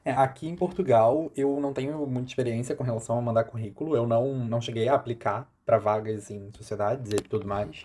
[0.05, 3.94] É, aqui em Portugal, eu não tenho muita experiência com relação a mandar currículo.
[3.94, 7.85] Eu não, não cheguei a aplicar para vagas em sociedades e tudo mais.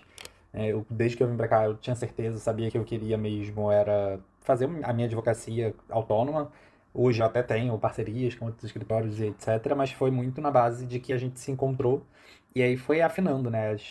[0.54, 3.18] É, eu, desde que eu vim para cá, eu tinha certeza, sabia que eu queria
[3.18, 6.50] mesmo era fazer a minha advocacia autônoma.
[6.94, 10.86] Hoje eu até tenho parcerias com outros escritórios e etc, mas foi muito na base
[10.86, 12.06] de que a gente se encontrou
[12.54, 13.72] e aí foi afinando, né?
[13.72, 13.82] As,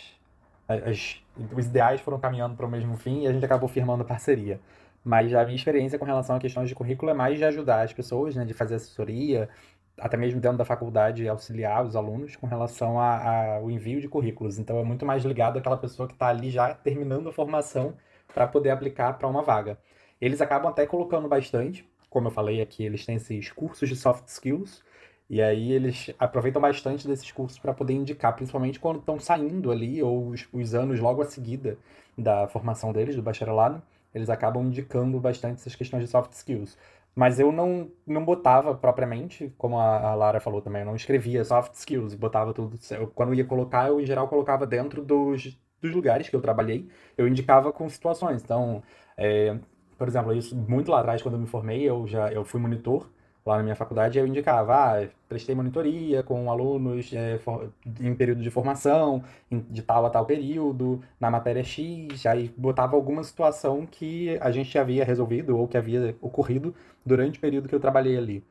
[0.68, 1.22] as,
[1.54, 4.58] os ideais foram caminhando para o mesmo fim e a gente acabou firmando parceria.
[5.04, 7.92] Mas a minha experiência com relação a questões de currículo é mais de ajudar as
[7.92, 8.44] pessoas, né?
[8.46, 9.50] De fazer assessoria,
[9.98, 14.58] até mesmo dentro da faculdade, auxiliar os alunos com relação ao envio de currículos.
[14.58, 17.94] Então, é muito mais ligado àquela pessoa que está ali já terminando a formação
[18.32, 19.78] para poder aplicar para uma vaga.
[20.20, 24.26] Eles acabam até colocando bastante, como eu falei aqui, eles têm esses cursos de soft
[24.28, 24.82] skills,
[25.28, 30.02] e aí eles aproveitam bastante desses cursos para poder indicar, principalmente quando estão saindo ali,
[30.02, 31.78] ou os, os anos logo a seguida
[32.16, 33.82] da formação deles, do bacharelado,
[34.14, 36.78] eles acabam indicando bastante essas questões de soft skills.
[37.14, 41.44] Mas eu não, não botava propriamente, como a, a Lara falou também, eu não escrevia
[41.44, 42.78] soft skills, botava tudo.
[42.90, 46.88] Eu, quando ia colocar, eu em geral colocava dentro dos, dos lugares que eu trabalhei,
[47.16, 48.42] eu indicava com situações.
[48.42, 48.82] Então,
[49.16, 49.56] é,
[49.96, 53.08] por exemplo, isso muito lá atrás, quando eu me formei, eu já eu fui monitor
[53.44, 58.42] lá na minha faculdade, eu indicava, ah, prestei monitoria com alunos é, for, em período
[58.42, 64.38] de formação, de tal a tal período, na matéria X, aí botava alguma situação que
[64.40, 68.44] a gente havia resolvido ou que havia ocorrido durante o período que eu trabalhei ali.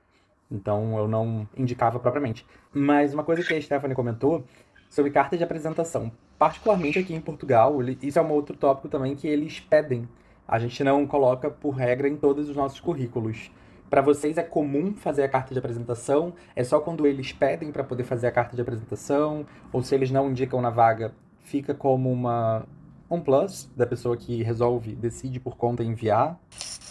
[0.51, 2.45] Então eu não indicava propriamente.
[2.71, 4.43] Mas uma coisa que a Stephanie comentou
[4.89, 9.27] sobre carta de apresentação, particularmente aqui em Portugal, isso é um outro tópico também que
[9.27, 10.07] eles pedem.
[10.47, 13.49] A gente não coloca por regra em todos os nossos currículos.
[13.93, 16.33] Para vocês é comum fazer a carta de apresentação?
[16.55, 19.45] É só quando eles pedem para poder fazer a carta de apresentação?
[19.71, 21.13] Ou se eles não indicam na vaga,
[21.45, 22.65] fica como uma
[23.07, 26.35] um plus da pessoa que resolve, decide por conta enviar?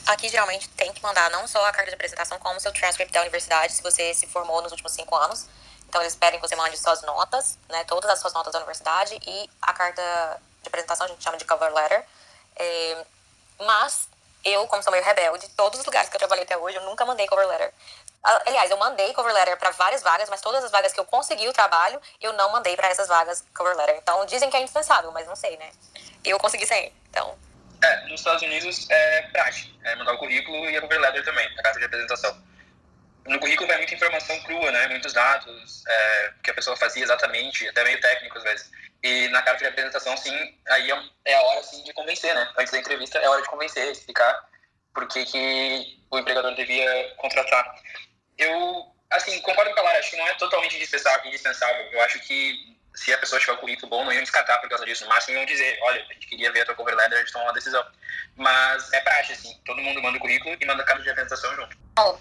[0.07, 3.23] Aqui geralmente tem que mandar não só a carta de apresentação, como seu transcript da
[3.23, 5.49] universidade, se você se formou nos últimos cinco anos.
[5.89, 9.19] Então eles pedem que você mande suas notas, né, todas as suas notas da universidade
[9.27, 12.05] e a carta de apresentação a gente chama de cover letter.
[12.55, 13.05] É,
[13.59, 14.09] mas
[14.45, 17.05] eu, como sou meio rebelde, todos os lugares que eu trabalhei até hoje, eu nunca
[17.05, 17.73] mandei cover letter.
[18.23, 21.49] Aliás, eu mandei cover letter para várias vagas, mas todas as vagas que eu consegui
[21.49, 23.97] o trabalho, eu não mandei para essas vagas cover letter.
[23.97, 25.71] Então, dizem que é indispensável, mas não sei, né?
[26.25, 27.37] Eu consegui sem, então...
[27.83, 31.47] É, nos Estados Unidos é prático, é mandar o currículo e a cover letter também,
[31.59, 32.52] a carta de apresentação.
[33.27, 34.89] No currículo vai muita informação crua, né?
[34.89, 38.71] Muitos dados é, que a pessoa fazia exatamente, até meio técnico às vezes.
[39.03, 42.53] E na carta de apresentação, sim, aí é, é a hora assim, de convencer, né?
[42.59, 44.49] Antes da entrevista é a hora de convencer, explicar
[44.95, 47.75] por que, que o empregador devia contratar.
[48.39, 51.93] Eu, assim, concordo com a Lara, acho que não é totalmente indispensável.
[51.93, 54.85] Eu acho que se a pessoa tiver o currículo bom, não iam descartar por causa
[54.85, 55.05] disso.
[55.05, 57.33] No máximo iam dizer, olha, a gente queria ver a tua cover letter, a gente
[57.33, 57.85] tomou uma decisão.
[58.37, 61.55] Mas é prática, assim, todo mundo manda o currículo e manda a carta de apresentação
[61.57, 61.77] junto.
[61.95, 62.21] Bom,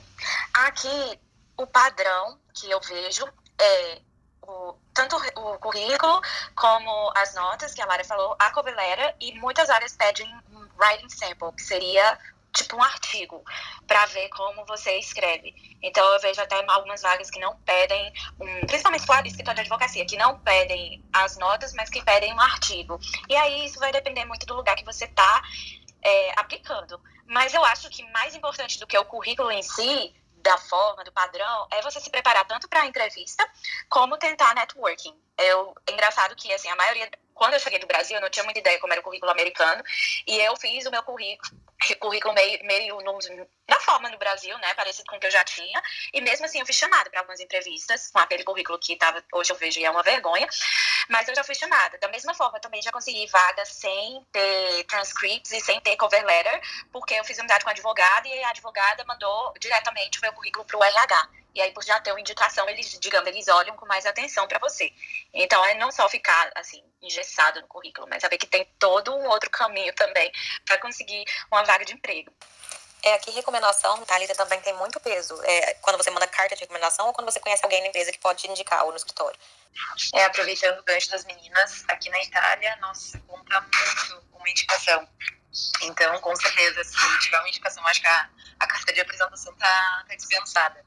[0.54, 1.20] aqui
[1.58, 3.28] o padrão que eu vejo
[3.60, 4.02] é
[4.42, 6.22] o, tanto o currículo
[6.56, 10.68] como as notas que a Lara falou, a cover letter, e muitas áreas pedem um
[10.80, 12.18] writing sample, que seria
[12.54, 13.44] tipo um artigo
[13.88, 15.54] para ver como você escreve.
[15.82, 20.06] Então eu vejo até algumas vagas que não pedem, um, principalmente do escritório de advocacia,
[20.06, 23.00] que não pedem as notas, mas que pedem um artigo.
[23.30, 25.42] E aí isso vai depender muito do lugar que você está
[26.02, 27.02] é, aplicando.
[27.26, 31.12] Mas eu acho que mais importante do que o currículo em si da forma, do
[31.12, 33.48] padrão, é você se preparar tanto para a entrevista
[33.90, 35.16] como tentar networking.
[35.38, 38.44] Eu, é engraçado que, assim, a maioria, quando eu cheguei do Brasil, eu não tinha
[38.44, 39.84] muita ideia como era o currículo americano,
[40.28, 41.52] e eu fiz o meu currículo,
[42.00, 43.18] currículo meio, meio no,
[43.72, 45.82] na forma no Brasil, né, parecido com o que eu já tinha,
[46.14, 49.54] e mesmo assim eu fui chamada para algumas entrevistas com aquele currículo que tava, hoje
[49.54, 50.46] eu vejo e é uma vergonha,
[51.08, 51.98] mas eu já fui chamada.
[51.98, 56.62] Da mesma forma, também já consegui vagas sem ter transcripts e sem ter cover letter,
[56.92, 60.66] porque eu fiz amizade com a advogada e a advogada mandou diretamente o meu currículo
[60.66, 61.30] para o RH.
[61.54, 64.60] E aí, por já ter uma indicação, eles, digamos, eles olham com mais atenção para
[64.60, 64.92] você.
[65.34, 69.28] Então, é não só ficar, assim, engessado no currículo, mas saber que tem todo um
[69.28, 70.32] outro caminho também
[70.66, 72.34] para conseguir uma vaga de emprego.
[73.04, 75.40] É, aqui recomendação, Thalita, também tem muito peso.
[75.44, 78.20] É, quando você manda carta de recomendação ou quando você conhece alguém na empresa que
[78.20, 79.40] pode indicar ou no escritório.
[80.14, 85.08] É, aproveitando o gancho das meninas, aqui na Itália, nossa, conta muito uma indicação.
[85.82, 90.06] Então, com certeza, se tiver uma indicação, acho que a, a carta de apresentação tá,
[90.08, 90.86] tá dispensada.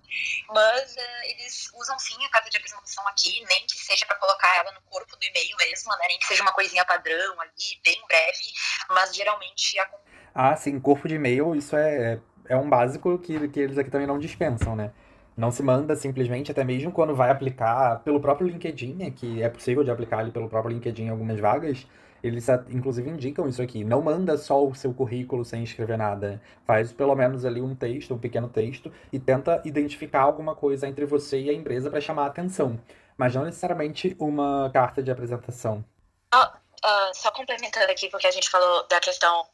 [0.48, 4.57] Mas uh, eles usam sim a carta de apresentação aqui, nem que seja para colocar
[4.57, 6.09] ela no corpo do e-mail mesmo, né?
[6.09, 8.53] nem que seja uma coisinha padrão ali, bem breve,
[8.88, 9.90] mas geralmente a...
[10.35, 14.07] Ah, sim, corpo de e-mail, isso é, é um básico que, que eles aqui também
[14.07, 14.92] não dispensam, né?
[15.37, 19.49] Não se manda simplesmente, até mesmo quando vai aplicar pelo próprio LinkedIn, né, que é
[19.49, 21.87] possível de aplicar ali pelo próprio LinkedIn algumas vagas,
[22.23, 23.85] eles inclusive indicam isso aqui.
[23.85, 26.40] Não manda só o seu currículo sem escrever nada.
[26.66, 31.05] Faz pelo menos ali um texto, um pequeno texto, e tenta identificar alguma coisa entre
[31.05, 32.81] você e a empresa para chamar a atenção.
[33.16, 35.85] Mas não necessariamente uma carta de apresentação.
[36.85, 39.44] uh, só complementando aqui, porque a gente falou da questão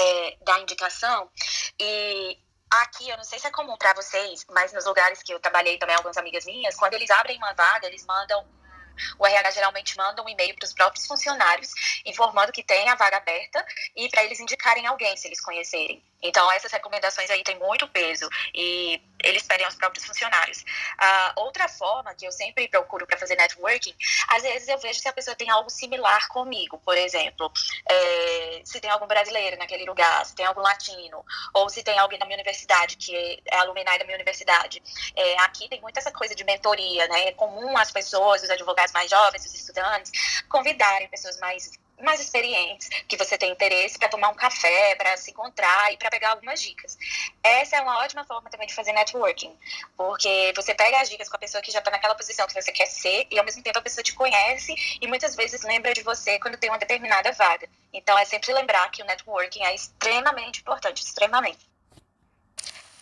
[0.00, 1.30] é, da indicação,
[1.78, 2.38] e
[2.70, 5.76] Aqui, eu não sei se é comum para vocês, mas nos lugares que eu trabalhei
[5.76, 8.46] também, algumas amigas minhas, quando eles abrem uma vaga, eles mandam
[9.18, 11.70] o RH geralmente manda um e-mail para os próprios funcionários
[12.04, 13.64] informando que tem a vaga aberta
[13.96, 16.04] e para eles indicarem alguém se eles conhecerem.
[16.22, 20.60] Então, essas recomendações aí têm muito peso e eles pedem aos próprios funcionários.
[20.60, 23.94] Uh, outra forma que eu sempre procuro para fazer networking,
[24.28, 27.50] às vezes eu vejo se a pessoa tem algo similar comigo, por exemplo,
[27.88, 32.18] é, se tem algum brasileiro naquele lugar, se tem algum latino, ou se tem alguém
[32.18, 34.82] da minha universidade, que é alumni da minha universidade.
[35.16, 37.28] É, aqui tem muito essa coisa de mentoria, né?
[37.28, 40.12] É comum as pessoas, os advogados mais jovens, os estudantes,
[40.48, 45.30] convidarem pessoas mais mais experientes, que você tem interesse para tomar um café, para se
[45.30, 46.96] encontrar e para pegar algumas dicas.
[47.42, 49.56] Essa é uma ótima forma também de fazer networking,
[49.96, 52.72] porque você pega as dicas com a pessoa que já está naquela posição que você
[52.72, 56.02] quer ser e ao mesmo tempo a pessoa te conhece e muitas vezes lembra de
[56.02, 57.68] você quando tem uma determinada vaga.
[57.92, 61.68] Então é sempre lembrar que o networking é extremamente importante, extremamente.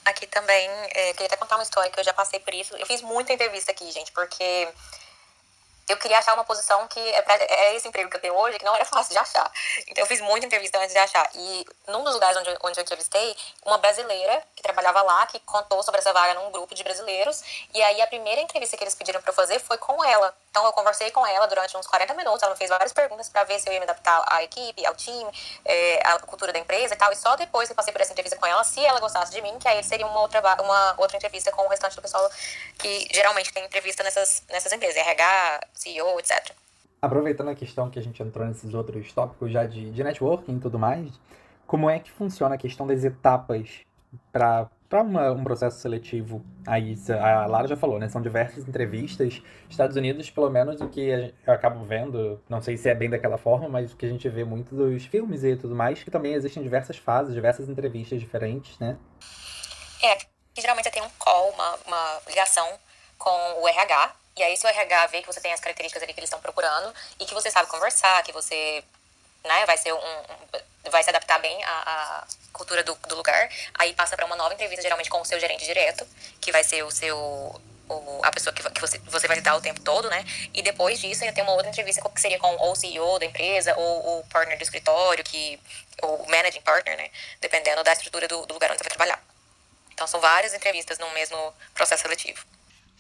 [0.05, 2.75] aqui também, é, queria até contar uma história que eu já passei por isso.
[2.77, 4.69] Eu fiz muita entrevista aqui, gente, porque
[5.88, 8.59] eu queria achar uma posição que é, pra, é esse emprego que eu tenho hoje,
[8.59, 9.51] que não era fácil de achar.
[9.87, 11.29] Então eu fiz muita entrevista antes de achar.
[11.35, 15.83] E num dos lugares onde, onde eu entrevistei, uma brasileira que trabalhava lá, que contou
[15.83, 17.42] sobre essa vaga num grupo de brasileiros.
[17.72, 20.35] E aí a primeira entrevista que eles pediram para eu fazer foi com ela.
[20.51, 23.44] Então eu conversei com ela durante uns 40 minutos, ela me fez várias perguntas para
[23.44, 25.31] ver se eu ia me adaptar à equipe, ao time,
[25.64, 27.12] é, à cultura da empresa e tal.
[27.12, 29.40] E só depois que eu passei por essa entrevista com ela, se ela gostasse de
[29.40, 32.29] mim, que aí seria uma outra, uma outra entrevista com o restante do pessoal
[32.79, 36.53] que geralmente tem entrevista nessas, nessas empresas, RH, CEO, etc.
[37.01, 40.61] Aproveitando a questão que a gente entrou nesses outros tópicos já de, de networking e
[40.61, 41.19] tudo mais,
[41.67, 43.85] como é que funciona a questão das etapas
[44.33, 44.69] para
[45.37, 48.09] um processo seletivo, aí a Lara já falou, né?
[48.09, 49.43] São diversas entrevistas.
[49.69, 53.37] Estados Unidos, pelo menos o que eu acabo vendo, não sei se é bem daquela
[53.37, 56.33] forma, mas o que a gente vê muito dos filmes e tudo mais, que também
[56.33, 58.97] existem diversas fases, diversas entrevistas diferentes, né?
[60.03, 60.17] É,
[60.59, 62.67] geralmente tem um call, uma, uma ligação
[63.19, 66.14] com o RH, e aí se o RH vê que você tem as características ali
[66.14, 68.85] que eles estão procurando e que você sabe conversar, que você
[69.44, 73.51] né, vai ser um, um vai se adaptar bem à, à cultura do, do, lugar,
[73.74, 76.07] aí passa para uma nova entrevista, geralmente com o seu gerente direto,
[76.40, 79.61] que vai ser o seu o, a pessoa que, que você, você vai lidar o
[79.61, 80.24] tempo todo, né?
[80.53, 83.24] E depois disso, ia ter uma outra entrevista que seria com ou o CEO da
[83.24, 85.59] empresa, ou o partner do escritório, que,
[86.03, 87.11] ou o managing partner, né?
[87.40, 89.22] Dependendo da estrutura do, do lugar onde você vai trabalhar.
[89.92, 92.44] Então, são várias entrevistas no mesmo processo seletivo.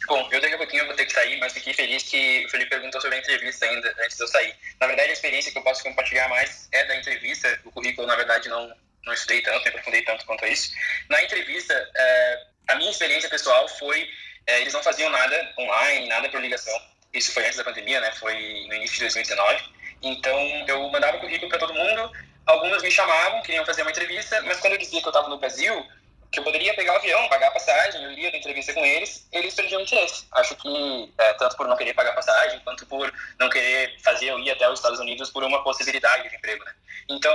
[0.06, 2.70] Bom, eu daqui a pouquinho vou ter que sair, mas fiquei feliz que o Felipe
[2.70, 4.54] perguntou sobre a entrevista ainda antes de eu sair.
[4.80, 7.60] Na verdade, a experiência que eu posso compartilhar mais é da entrevista.
[7.64, 8.72] O currículo, na verdade, não,
[9.04, 10.70] não estudei tanto, não aprofundei tanto quanto isso.
[11.08, 14.08] Na entrevista, é, a minha experiência pessoal foi:
[14.46, 16.80] é, eles não faziam nada online, nada por ligação.
[17.12, 18.12] Isso foi antes da pandemia, né?
[18.12, 18.34] Foi
[18.68, 19.64] no início de 2019.
[20.02, 22.12] Então, eu mandava o currículo para todo mundo.
[22.46, 25.38] Alguns me chamavam, queriam fazer uma entrevista, mas quando eu dizia que eu estava no
[25.38, 25.86] Brasil,
[26.30, 29.26] que eu poderia pegar o avião, pagar a passagem, eu iria da entrevista com eles,
[29.32, 30.26] eles perdiam interesse.
[30.32, 34.38] Acho que, é, tanto por não querer pagar passagem, quanto por não querer fazer eu
[34.38, 36.74] ir até os Estados Unidos por uma possibilidade de emprego, né?
[37.08, 37.34] Então,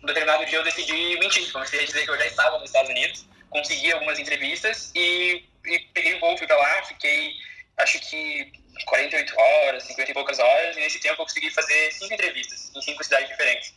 [0.00, 2.90] no determinado dia eu decidi mentir, comecei a dizer que eu já estava nos Estados
[2.90, 7.32] Unidos, consegui algumas entrevistas e, e peguei o voo, fui pra lá, fiquei,
[7.78, 8.52] acho que
[8.84, 12.82] 48 horas, 50 e poucas horas, e nesse tempo eu consegui fazer cinco entrevistas em
[12.82, 13.74] cinco cidades diferentes.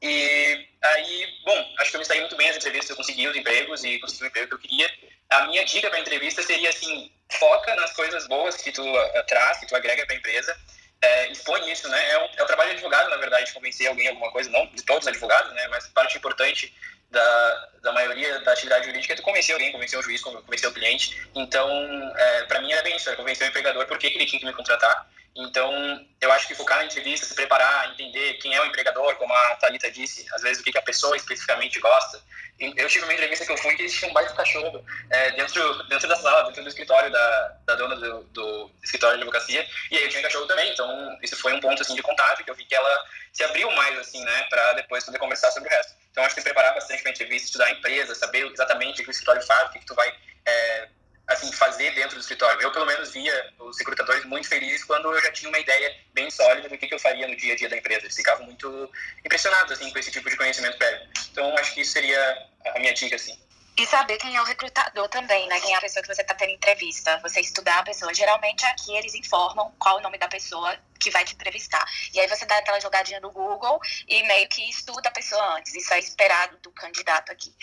[0.00, 3.36] E aí, bom, acho que eu me saí muito bem nas entrevistas, eu consegui os
[3.36, 4.90] empregos e consegui o emprego que eu queria.
[5.30, 9.58] A minha dica para entrevista seria assim, foca nas coisas boas que tu uh, traz,
[9.58, 10.56] que tu agrega para a empresa,
[11.00, 12.10] é, expõe isso, né?
[12.10, 14.82] É, um, é o trabalho de advogado, na verdade, convencer alguém alguma coisa, não de
[14.82, 15.68] todos os advogados, né?
[15.68, 16.74] Mas parte importante
[17.10, 20.72] da, da maioria da atividade jurídica é tu convencer alguém, convencer o juiz, convencer o
[20.72, 21.28] cliente.
[21.34, 21.68] Então,
[22.16, 24.46] é, para mim era bem isso, era convencer o empregador por que ele tinha que
[24.46, 25.08] me contratar
[25.40, 29.32] então, eu acho que focar na entrevista, se preparar, entender quem é o empregador, como
[29.32, 32.20] a Thalita disse, às vezes o que, a pessoa especificamente gosta.
[32.58, 36.08] Eu tive uma entrevista que eu fui que existia um baita cachorro é, dentro, dentro
[36.08, 40.02] da sala, dentro do escritório da, da dona do, do, escritório de advocacia, e aí
[40.02, 42.56] eu tinha um cachorro também, então isso foi um ponto assim, de contato, que eu
[42.56, 45.92] vi que ela se abriu mais, assim, né, para depois poder conversar sobre o resto.
[46.10, 49.04] Então, acho que se preparar bastante para a entrevista, estudar a empresa, saber exatamente o
[49.04, 50.12] que o escritório faz, o que, que tu vai
[50.44, 50.88] é,
[51.28, 52.60] assim, fazer dentro do escritório.
[52.60, 56.30] Eu, pelo menos, via os recrutadores muito felizes quando eu já tinha uma ideia bem
[56.30, 58.06] sólida do que, que eu faria no dia a dia da empresa.
[58.06, 58.90] Eles ficavam muito
[59.24, 61.06] impressionados, assim, com esse tipo de conhecimento prévio.
[61.30, 63.38] Então, acho que isso seria a minha dica, assim.
[63.78, 65.60] E saber quem é o recrutador também, né?
[65.60, 67.16] Quem é a pessoa que você está tendo entrevista.
[67.18, 68.12] Você estudar a pessoa.
[68.12, 71.86] Geralmente aqui eles informam qual o nome da pessoa que vai te entrevistar.
[72.12, 75.72] E aí você dá aquela jogadinha no Google e meio que estuda a pessoa antes.
[75.76, 77.54] Isso é esperado do candidato aqui.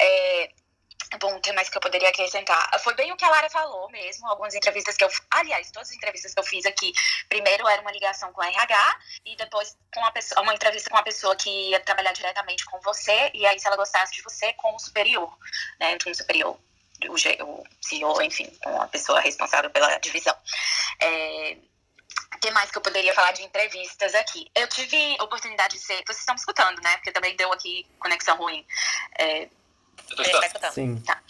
[0.00, 0.50] É,
[1.18, 2.70] Bom, o que mais que eu poderia acrescentar?
[2.80, 5.08] Foi bem o que a Lara falou mesmo, algumas entrevistas que eu...
[5.30, 6.92] Aliás, todas as entrevistas que eu fiz aqui,
[7.28, 10.96] primeiro era uma ligação com a RH e depois com uma, pessoa, uma entrevista com
[10.96, 14.52] uma pessoa que ia trabalhar diretamente com você e aí se ela gostasse de você,
[14.54, 15.36] com o superior,
[15.78, 16.58] né, entre um superior,
[17.08, 20.36] o, o CEO, enfim, uma pessoa responsável pela divisão.
[21.00, 21.56] É,
[22.34, 24.50] o que mais que eu poderia falar de entrevistas aqui?
[24.54, 26.02] Eu tive oportunidade de ser.
[26.04, 26.96] Vocês estão escutando, né?
[26.96, 28.66] Porque também deu aqui conexão ruim.
[29.18, 29.48] É,
[30.72, 31.00] Sim.
[31.00, 31.22] Tá.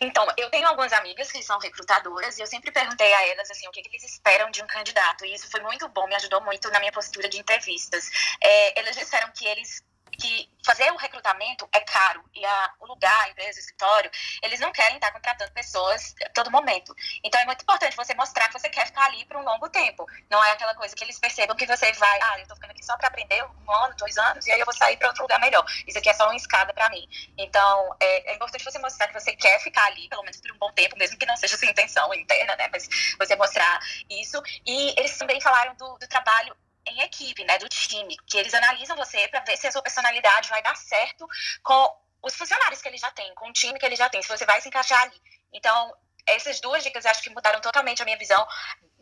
[0.00, 3.66] Então, eu tenho algumas amigas que são recrutadoras e eu sempre perguntei a elas assim,
[3.66, 5.24] o que, que eles esperam de um candidato.
[5.24, 8.08] E isso foi muito bom, me ajudou muito na minha postura de entrevistas.
[8.40, 13.24] É, elas disseram que eles que fazer o recrutamento é caro e a, o lugar,
[13.24, 14.10] a empresa, o escritório,
[14.42, 16.94] eles não querem estar contratando pessoas a todo momento.
[17.24, 20.06] Então é muito importante você mostrar que você quer ficar ali por um longo tempo.
[20.28, 22.84] Não é aquela coisa que eles percebam que você vai, ah, eu tô ficando aqui
[22.84, 25.40] só para aprender um ano, dois anos e aí eu vou sair para outro lugar
[25.40, 25.64] melhor.
[25.86, 27.08] Isso aqui é só uma escada para mim.
[27.38, 30.58] Então é, é, importante você mostrar que você quer ficar ali, pelo menos por um
[30.58, 32.68] bom tempo, mesmo que não seja sua intenção interna, né?
[32.70, 32.88] Mas
[33.18, 33.80] você mostrar
[34.10, 34.42] isso.
[34.66, 36.54] E eles também falaram do, do trabalho
[36.88, 40.48] em equipe, né, do time, que eles analisam você para ver se a sua personalidade
[40.48, 41.26] vai dar certo
[41.62, 44.28] com os funcionários que ele já tem, com o time que ele já tem, se
[44.28, 45.20] você vai se encaixar ali.
[45.52, 45.94] Então,
[46.26, 48.46] essas duas dicas acho que mudaram totalmente a minha visão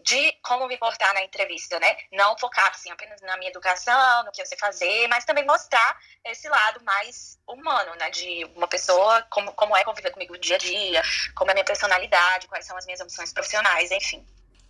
[0.07, 1.97] de como me portar na entrevista, né?
[2.12, 5.99] Não focar assim apenas na minha educação, no que eu sei fazer, mas também mostrar
[6.24, 8.09] esse lado mais humano, né?
[8.11, 11.03] De uma pessoa, como, como é conviver comigo no dia a dia,
[11.34, 14.24] como é a minha personalidade, quais são as minhas ambições profissionais, enfim.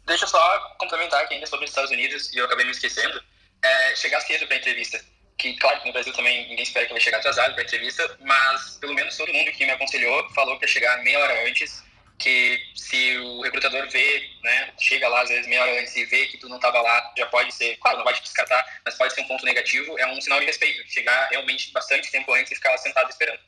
[0.06, 3.22] Deixa eu só complementar aqui ainda sobre os Estados Unidos, e eu acabei me esquecendo.
[3.62, 5.00] É, chegar cedo para entrevista.
[5.36, 8.78] Que, claro, que no Brasil também ninguém espera que vai chegar atrasado para entrevista, mas
[8.78, 11.84] pelo menos todo mundo que me aconselhou falou ia chegar meia hora antes
[12.18, 16.26] que se o recrutador vê, né, chega lá às vezes meia hora antes e vê
[16.26, 19.14] que tu não estava lá, já pode ser, claro, não vai te descartar, mas pode
[19.14, 22.54] ser um ponto negativo, é um sinal de respeito, chegar realmente bastante tempo antes e
[22.54, 23.40] ficar lá sentado esperando.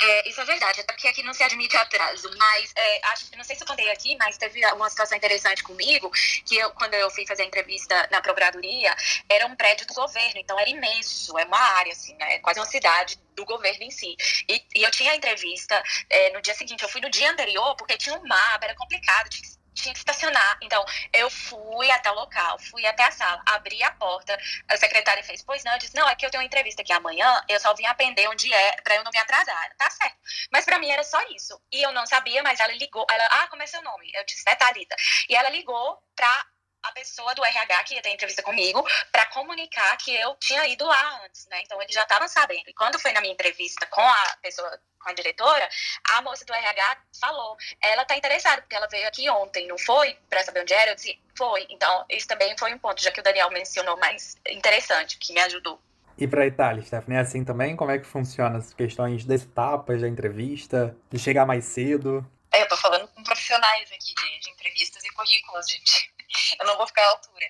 [0.00, 2.30] É, isso é verdade, até porque aqui não se admite atraso.
[2.36, 5.62] Mas é, acho que não sei se eu contei aqui, mas teve uma situação interessante
[5.64, 6.10] comigo,
[6.44, 8.94] que eu, quando eu fui fazer a entrevista na Procuradoria,
[9.28, 12.38] era um prédio do governo, então era imenso, é uma área, assim, né?
[12.38, 14.16] Quase uma cidade do governo em si.
[14.48, 17.74] E, e eu tinha a entrevista é, no dia seguinte, eu fui no dia anterior,
[17.76, 20.58] porque tinha um mapa, era complicado, tinha que tinha que estacionar.
[20.62, 25.22] Então, eu fui até o local, fui até a sala, abri a porta, a secretária
[25.22, 27.58] fez, pois não, eu disse, não, é que eu tenho uma entrevista aqui amanhã, eu
[27.60, 29.76] só vim aprender onde é, pra eu não me atrasar.
[29.76, 30.16] Tá certo.
[30.52, 31.60] Mas pra mim era só isso.
[31.72, 34.10] E eu não sabia, mas ela ligou, ela, ah, como é seu nome?
[34.14, 34.96] Eu disse, é Thalita.
[35.28, 36.46] E ela ligou pra
[36.82, 40.86] a pessoa do RH que ia ter entrevista comigo para comunicar que eu tinha ido
[40.86, 41.60] lá antes, né?
[41.62, 42.68] Então eles já estavam sabendo.
[42.68, 45.68] E quando foi na minha entrevista com a pessoa, com a diretora,
[46.12, 50.16] a moça do RH falou: ela tá interessada, porque ela veio aqui ontem, não foi?
[50.28, 50.92] Para saber onde era?
[50.92, 51.66] Eu disse: foi.
[51.70, 55.40] Então, isso também foi um ponto, já que o Daniel mencionou, mais interessante, que me
[55.40, 55.80] ajudou.
[56.16, 57.76] E para a Itália, Stephanie, é assim também?
[57.76, 62.28] Como é que funciona as questões das etapas da entrevista, de chegar mais cedo?
[62.50, 66.17] É, eu tô falando com profissionais aqui de, de entrevistas e currículos, gente
[66.60, 67.46] eu não vou ficar à altura.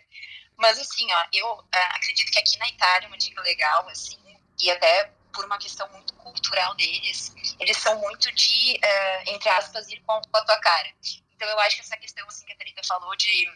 [0.57, 4.19] Mas assim, ó, eu uh, acredito que aqui na Itália uma dica legal, assim,
[4.61, 9.89] e até por uma questão muito cultural deles, eles são muito de, uh, entre aspas,
[9.89, 10.93] ir com, com, a tua cara.
[11.37, 13.49] Então eu acho que essa questão, assim, que a Thalita falou de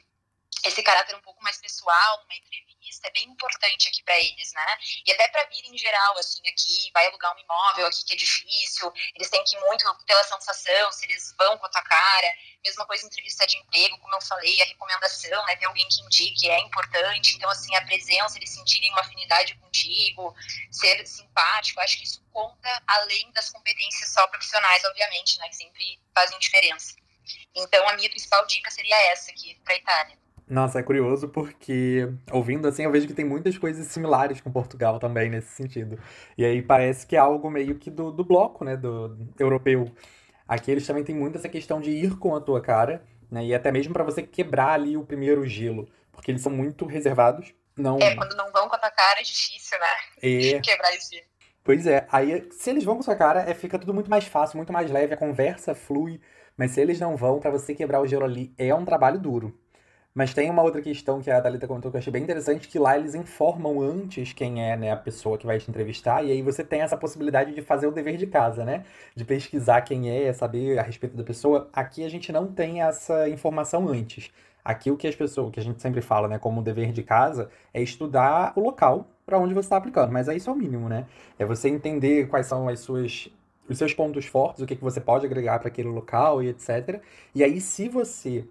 [0.65, 2.72] esse caráter um pouco mais pessoal, numa entrevista,
[3.03, 4.79] é bem importante aqui para eles, né?
[5.07, 8.17] E até para vir em geral, assim, aqui, vai alugar um imóvel aqui que é
[8.17, 12.35] difícil, eles têm que ir muito pela sensação, se eles vão com a tua cara.
[12.65, 15.57] Mesma coisa em entrevista de emprego, como eu falei, a recomendação, né?
[15.57, 17.37] Ter alguém que indique é importante.
[17.37, 20.35] Então, assim, a presença, eles sentirem uma afinidade contigo,
[20.71, 25.49] ser simpático, acho que isso conta além das competências só profissionais, obviamente, né?
[25.49, 26.95] Que sempre fazem diferença.
[27.55, 30.22] Então, a minha principal dica seria essa aqui para Itália
[30.53, 34.99] nossa, é curioso porque, ouvindo assim, eu vejo que tem muitas coisas similares com Portugal
[34.99, 35.99] também nesse sentido.
[36.37, 39.91] E aí parece que é algo meio que do, do bloco, né, do, europeu.
[40.47, 43.55] Aqui eles também têm muito essa questão de ir com a tua cara, né, e
[43.55, 47.55] até mesmo para você quebrar ali o primeiro gelo, porque eles são muito reservados.
[47.75, 47.97] Não...
[47.99, 49.87] É, quando não vão com a tua cara é difícil, né?
[50.21, 50.61] É...
[50.61, 51.27] Quebrar esse gelo.
[51.65, 54.27] Pois é, aí se eles vão com a sua cara, é, fica tudo muito mais
[54.27, 56.21] fácil, muito mais leve, a conversa flui.
[56.59, 59.59] Mas se eles não vão, para você quebrar o gelo ali, é um trabalho duro.
[60.15, 62.79] Mas tem uma outra questão que a Thalita comentou que eu achei bem interessante, que
[62.79, 66.43] lá eles informam antes quem é né, a pessoa que vai te entrevistar, e aí
[66.43, 68.85] você tem essa possibilidade de fazer o dever de casa, né?
[69.15, 71.71] De pesquisar quem é, saber a respeito da pessoa.
[71.73, 74.31] Aqui a gente não tem essa informação antes.
[74.63, 77.03] Aqui o que as pessoas, o que a gente sempre fala, né, como dever de
[77.03, 80.13] casa, é estudar o local para onde você está aplicando.
[80.13, 81.07] Mas é isso é o mínimo, né?
[81.39, 83.31] É você entender quais são as suas
[83.69, 87.01] os seus pontos fortes, o que, que você pode agregar para aquele local e etc.
[87.35, 88.45] E aí, se você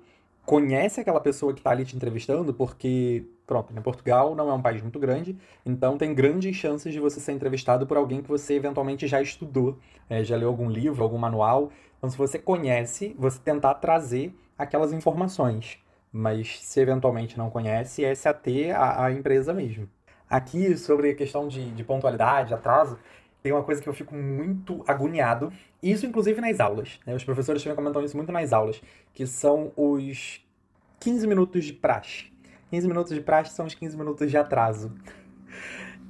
[0.46, 4.62] conhece aquela pessoa que está ali te entrevistando, porque, pronto, né, Portugal não é um
[4.62, 8.56] país muito grande, então tem grandes chances de você ser entrevistado por alguém que você
[8.56, 9.78] eventualmente já estudou,
[10.10, 11.72] é, já leu algum livro, algum manual.
[11.98, 15.78] Então, se você conhece, você tentar trazer aquelas informações.
[16.12, 19.88] Mas se eventualmente não conhece, é se ater à, à empresa mesmo.
[20.30, 22.98] Aqui, sobre a questão de, de pontualidade, atraso,
[23.42, 27.16] tem uma coisa que eu fico muito agoniado, isso inclusive nas aulas, né?
[27.16, 28.82] Os professores também comentam isso muito nas aulas,
[29.14, 30.40] que são os
[31.00, 32.32] 15 minutos de praxe.
[32.70, 34.94] 15 minutos de praxe são os 15 minutos de atraso.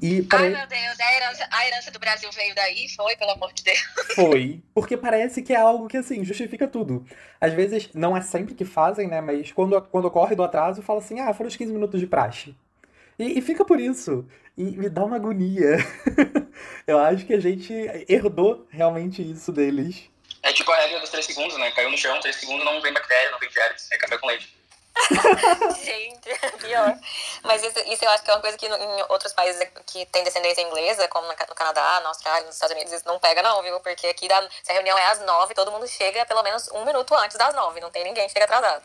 [0.02, 2.90] E Ai, meu Deus, a herança, a herança do Brasil veio daí?
[2.90, 3.80] Foi, pelo amor de Deus.
[4.16, 4.64] Foi.
[4.74, 7.06] Porque parece que é algo que, assim, justifica tudo.
[7.40, 9.22] Às vezes, não é sempre que fazem, né?
[9.22, 12.56] Mas quando, quando ocorre do atraso, fala assim, ah, foram os 15 minutos de praxe.
[13.22, 14.26] E, e fica por isso.
[14.58, 15.78] E me dá uma agonia.
[16.88, 17.72] eu acho que a gente
[18.10, 20.10] herdou realmente isso deles.
[20.42, 21.70] É tipo a regra dos 3 segundos, né?
[21.72, 24.60] Caiu no chão, 3 segundos, não vem bactéria, não vem germes, é café com leite.
[25.86, 26.98] Gente, pior.
[27.44, 30.24] Mas isso, isso, eu acho que é uma coisa que em outros países que tem
[30.24, 33.80] descendência inglesa, como no Canadá, na Austrália, nos Estados Unidos, isso não pega não, viu?
[33.80, 36.84] Porque aqui, dá, se a reunião é às nove, todo mundo chega pelo menos um
[36.84, 37.80] minuto antes das nove.
[37.80, 38.84] Não tem ninguém que chega atrasado.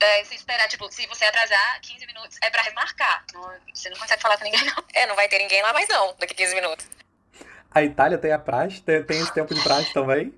[0.00, 3.24] É, se esperar, tipo, se você atrasar 15 minutos, é pra remarcar.
[3.32, 4.84] Não, você não consegue falar com ninguém, não.
[4.94, 6.86] É, não vai ter ninguém lá mais não, daqui 15 minutos.
[7.70, 8.80] A Itália tem a praxe?
[8.80, 10.32] Tem, tem esse tempo de praxe também?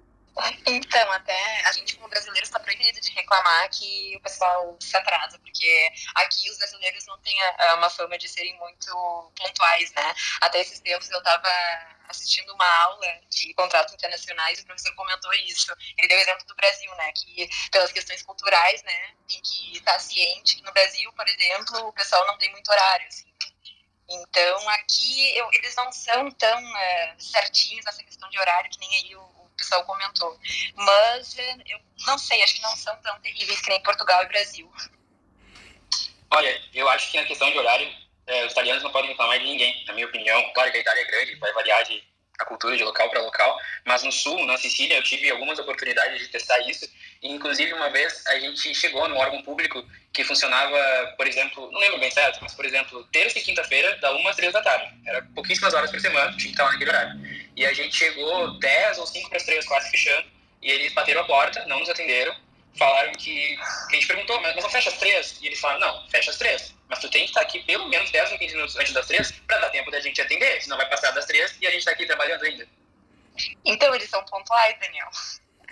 [0.67, 5.39] Então, até a gente como brasileiro está proibido de reclamar que o pessoal se atrasa,
[5.39, 7.37] porque aqui os brasileiros não têm
[7.75, 8.87] uma fama de serem muito
[9.35, 10.15] pontuais, né?
[10.41, 11.49] Até esses tempos eu estava
[12.09, 15.75] assistindo uma aula de contratos internacionais e o professor comentou isso.
[15.97, 17.13] Ele deu o exemplo do Brasil, né?
[17.13, 19.15] Que pelas questões culturais, né?
[19.29, 23.07] Tem que estar ciente que no Brasil, por exemplo, o pessoal não tem muito horário,
[23.07, 23.27] assim.
[24.09, 28.97] Então, aqui eu, eles não são tão uh, certinhos nessa questão de horário que nem
[28.97, 30.39] aí o, pessoal comentou.
[30.75, 34.29] Mas eh, eu não sei, acho que não são tão terríveis que nem Portugal e
[34.29, 34.71] Brasil.
[36.31, 37.89] Olha, eu acho que na questão de horário,
[38.27, 40.53] é, os italianos não podem reclamar de ninguém, na minha opinião.
[40.53, 42.03] Claro que a Itália é grande, vai variar de
[42.39, 46.21] a cultura de local para local, mas no sul, na Sicília, eu tive algumas oportunidades
[46.21, 46.89] de testar isso.
[47.23, 51.81] E, inclusive, uma vez a gente chegou no órgão público que funcionava, por exemplo, não
[51.81, 54.95] lembro bem certo, mas, por exemplo, terça e quinta-feira, da 1 às 3 da tarde.
[55.07, 57.13] Era pouquíssimas horas por semana, tinha que estar naquele horário.
[57.57, 60.27] E a gente chegou 10 ou 5 para as 3, quase fechando,
[60.63, 62.35] e eles bateram a porta, não nos atenderam,
[62.77, 65.39] falaram que, a gente perguntou, mas não fecha as 3?
[65.41, 66.75] E eles falaram, não, fecha as 3.
[66.89, 69.31] Mas tu tem que estar aqui pelo menos 10 ou 15 minutos antes das 3
[69.47, 71.93] para dar tempo da gente atender, senão vai passar das 3 e a gente está
[71.93, 72.69] aqui trabalhando ainda.
[73.65, 75.11] Então eles são pontuais, Daniel.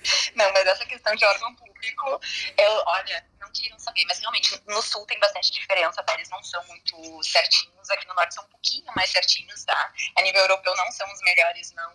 [0.35, 2.21] Não, mas essa questão de órgão público,
[2.59, 6.15] eu, olha, não queriam saber, mas realmente no sul tem bastante diferença, tá?
[6.15, 9.93] Eles não são muito certinhos, aqui no norte são um pouquinho mais certinhos, tá?
[10.17, 11.95] A nível europeu não são os melhores, não.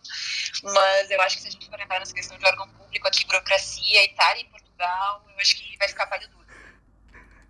[0.64, 3.26] Mas eu acho que se a gente for entrar nessa questão de órgão público, aqui,
[3.26, 4.46] burocracia, Itália e
[4.80, 6.46] Portugal, eu acho que vai ficar dura.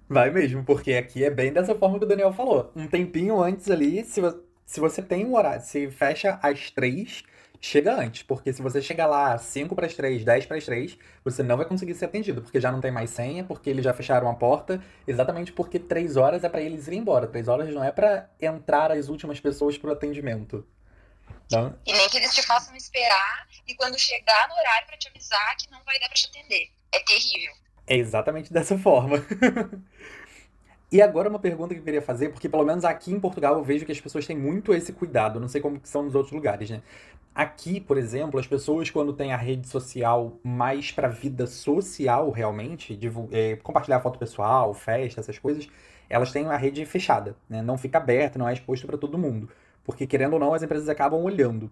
[0.10, 2.72] Vai mesmo, porque aqui é bem dessa forma que o Daniel falou.
[2.76, 4.20] Um tempinho antes ali, se,
[4.66, 7.24] se você tem um horário, se fecha às três,
[7.62, 10.98] chega antes, porque se você chegar lá 5 para as 3, 10 para as 3,
[11.24, 13.94] você não vai conseguir ser atendido, porque já não tem mais senha, porque eles já
[13.94, 17.28] fecharam a porta, exatamente porque 3 horas é para eles irem embora.
[17.28, 20.68] 3 horas não é para entrar as últimas pessoas pro atendimento.
[21.52, 21.78] Não?
[21.86, 25.56] E nem que eles te façam esperar e quando chegar no horário para te avisar
[25.58, 26.79] que não vai dar para te atender.
[26.94, 27.54] É terrível.
[27.88, 29.18] É exatamente dessa forma.
[30.92, 33.64] E agora uma pergunta que eu queria fazer, porque pelo menos aqui em Portugal eu
[33.64, 36.68] vejo que as pessoas têm muito esse cuidado, não sei como são nos outros lugares,
[36.72, 36.82] né?
[37.34, 43.00] Aqui, por exemplo, as pessoas quando têm a rede social mais para vida social realmente,
[43.32, 45.70] é, compartilhar foto pessoal, festa, essas coisas,
[46.10, 47.62] elas têm a rede fechada, né?
[47.62, 49.48] Não fica aberta, não é exposto para todo mundo,
[49.86, 51.72] porque querendo ou não as empresas acabam olhando.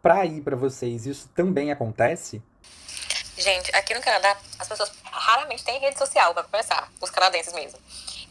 [0.00, 2.42] Para ir para vocês, isso também acontece?
[3.36, 7.78] Gente, aqui no Canadá, as pessoas raramente têm rede social, para começar, os canadenses mesmo.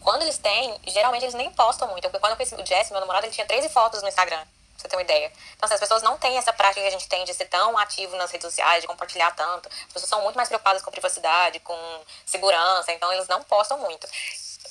[0.02, 2.04] Quando eles têm, geralmente eles nem postam muito.
[2.04, 4.48] Porque quando eu conheci o Jesse, meu namorado, ele tinha 13 fotos no Instagram, pra
[4.78, 5.32] você ter uma ideia.
[5.56, 7.78] Então, assim, as pessoas não têm essa prática que a gente tem de ser tão
[7.78, 9.70] ativo nas redes sociais, de compartilhar tanto.
[9.70, 11.78] As pessoas são muito mais preocupadas com privacidade, com
[12.26, 14.08] segurança, então eles não postam muito.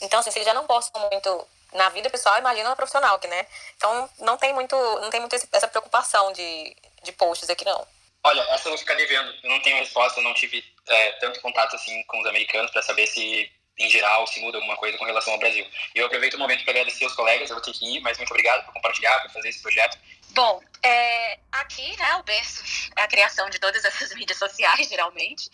[0.01, 3.29] Então, assim, se eles já não postam muito na vida pessoal, imagina na profissional, que,
[3.29, 3.47] né?
[3.77, 7.87] Então, não tem muito, não tem muito essa preocupação de, de posts aqui, não.
[8.25, 9.35] Olha, essa eu vou ficar devendo.
[9.43, 13.07] Eu não tenho resposta, não tive é, tanto contato assim com os americanos para saber
[13.07, 15.67] se em geral, se muda alguma coisa com relação ao Brasil.
[15.95, 18.17] E eu aproveito o momento para agradecer aos colegas, eu vou ter que ir, mas
[18.17, 19.99] muito obrigado por compartilhar, por fazer esse projeto.
[20.31, 22.63] Bom, é, aqui, né, o berço
[22.97, 25.51] é a criação de todas essas mídias sociais, geralmente.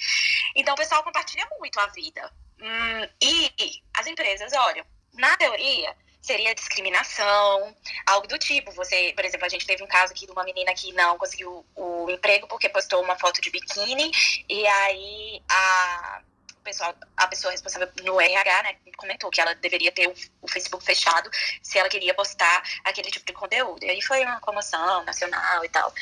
[0.54, 2.30] Então, o pessoal compartilha muito a vida.
[2.60, 3.50] Hum, e
[3.94, 7.74] as empresas, olha, na teoria, seria discriminação,
[8.06, 8.70] algo do tipo.
[8.72, 11.64] Você, por exemplo, a gente teve um caso aqui de uma menina que não conseguiu
[11.74, 14.10] o emprego porque postou uma foto de biquíni
[14.48, 16.22] e aí a
[16.62, 21.30] pessoal, a pessoa responsável no RH, né, comentou que ela deveria ter o, Facebook fechado
[21.62, 23.84] se ela queria postar aquele tipo de conteúdo.
[23.84, 25.92] E aí foi uma comoção nacional e tal.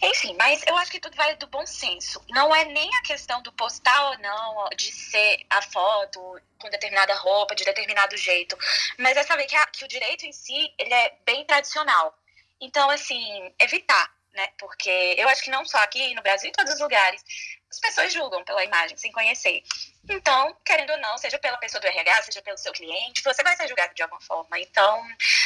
[0.00, 2.24] Enfim, mas eu acho que tudo vai do bom senso.
[2.28, 6.20] Não é nem a questão do postar ou não, de ser a foto
[6.58, 8.56] com determinada roupa, de determinado jeito,
[8.98, 12.16] mas é saber que, a, que o direito em si, ele é bem tradicional.
[12.60, 14.48] Então, assim, evitar, né?
[14.58, 17.24] Porque eu acho que não só aqui no Brasil, em todos os lugares,
[17.70, 19.62] as pessoas julgam pela imagem, sem conhecer.
[20.08, 23.56] Então, querendo ou não, seja pela pessoa do RH, seja pelo seu cliente, você vai
[23.56, 24.58] ser julgado de alguma forma.
[24.58, 25.04] Então,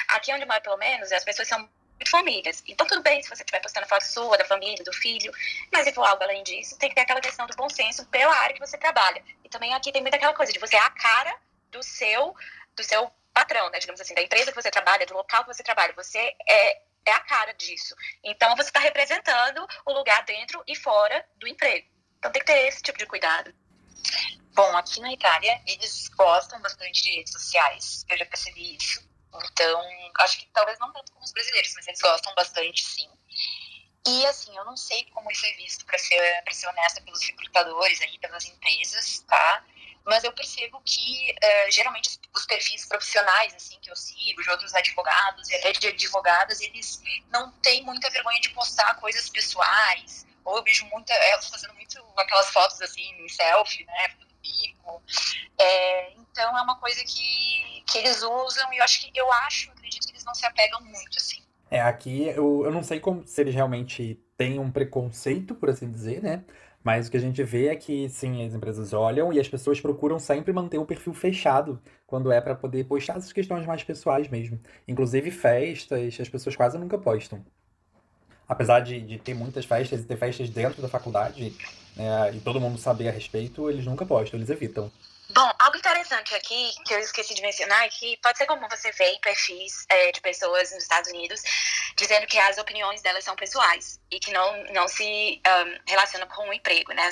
[0.09, 1.69] aqui onde moro, pelo menos, as pessoas são
[2.03, 2.63] muito famílias.
[2.67, 5.33] Então, tudo bem se você estiver postando foto sua, da família, do filho,
[5.73, 8.35] mas se for algo além disso, tem que ter aquela questão do bom senso pela
[8.35, 9.23] área que você trabalha.
[9.45, 11.35] E também aqui tem muita aquela coisa de você é a cara
[11.71, 12.35] do seu,
[12.77, 13.79] do seu patrão, né?
[13.79, 15.95] Digamos assim, da empresa que você trabalha, do local que você trabalha.
[15.95, 17.97] Você é é a cara disso.
[18.23, 21.89] Então, você está representando o lugar dentro e fora do emprego.
[22.17, 23.53] Então tem que ter esse tipo de cuidado.
[24.55, 28.05] Bom, aqui na Itália, eles gostam bastante de redes sociais.
[28.09, 29.01] Eu já percebi isso.
[29.35, 29.83] Então,
[30.21, 33.09] acho que talvez não tanto como os brasileiros, mas eles gostam bastante, sim.
[34.07, 38.01] E, assim, eu não sei como isso é visto, para ser, ser honesta, pelos recrutadores
[38.03, 39.65] aí, pelas empresas, tá?
[40.05, 44.75] mas eu percebo que uh, geralmente os perfis profissionais assim que eu sigo, de outros
[44.75, 50.57] advogados e até de advogadas, eles não têm muita vergonha de postar coisas pessoais, ou
[50.57, 55.03] eu vejo muita, elas fazendo muito aquelas fotos assim, selfie, né, bico.
[55.59, 59.71] É, então é uma coisa que, que eles usam e eu acho que eu acho,
[59.71, 61.43] acredito que eles não se apegam muito assim.
[61.71, 65.91] É, aqui eu, eu não sei como se eles realmente têm um preconceito, por assim
[65.91, 66.45] dizer, né?
[66.85, 69.81] Mas o que a gente vê é que, sim, as empresas olham e as pessoas
[69.81, 74.29] procuram sempre manter o perfil fechado quando é para poder postar essas questões mais pessoais
[74.29, 74.61] mesmo.
[74.87, 77.45] Inclusive festas, as pessoas quase nunca postam.
[78.49, 81.57] Apesar de, de ter muitas festas e ter festas dentro da faculdade
[81.97, 84.91] né, e todo mundo saber a respeito, eles nunca postam, eles evitam.
[85.31, 88.93] Bom, algo interessante aqui que eu esqueci de mencionar é que pode ser comum você
[88.93, 91.41] ver perfis é, de pessoas nos Estados Unidos
[91.97, 96.49] dizendo que as opiniões delas são pessoais e que não, não se um, relacionam com
[96.49, 97.09] o emprego, né?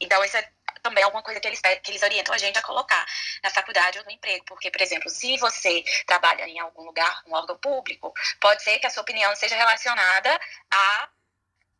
[0.00, 0.48] Então, isso é
[0.82, 3.04] também alguma coisa que eles, que eles orientam a gente a colocar
[3.42, 4.44] na faculdade ou no emprego.
[4.44, 8.86] Porque, por exemplo, se você trabalha em algum lugar, um órgão público, pode ser que
[8.86, 10.38] a sua opinião seja relacionada
[10.70, 11.08] a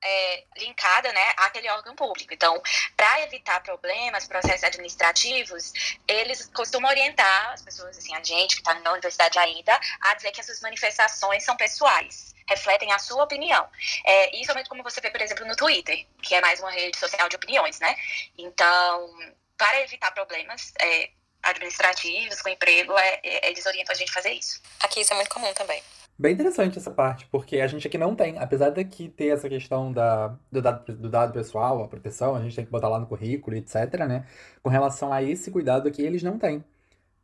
[0.07, 2.32] é, linkada né, àquele órgão público.
[2.32, 2.61] Então,
[2.96, 5.72] para evitar problemas, processos administrativos,
[6.07, 10.30] eles costumam orientar as pessoas, assim, a gente que está na universidade ainda, a dizer
[10.30, 13.68] que essas manifestações são pessoais, refletem a sua opinião.
[14.04, 16.96] É, isso é como você vê, por exemplo, no Twitter, que é mais uma rede
[16.98, 17.96] social de opiniões, né?
[18.38, 19.11] Então,
[19.57, 21.11] para evitar problemas, é,
[21.42, 24.61] administrativos, com emprego, é, é, eles orientam a gente a fazer isso.
[24.80, 25.82] Aqui isso é muito comum também.
[26.18, 29.92] Bem interessante essa parte, porque a gente aqui não tem, apesar daqui ter essa questão
[29.92, 33.06] da, do, dado, do dado pessoal, a proteção, a gente tem que botar lá no
[33.06, 33.74] currículo, etc,
[34.08, 34.26] né?
[34.62, 36.64] Com relação a esse cuidado aqui, eles não têm.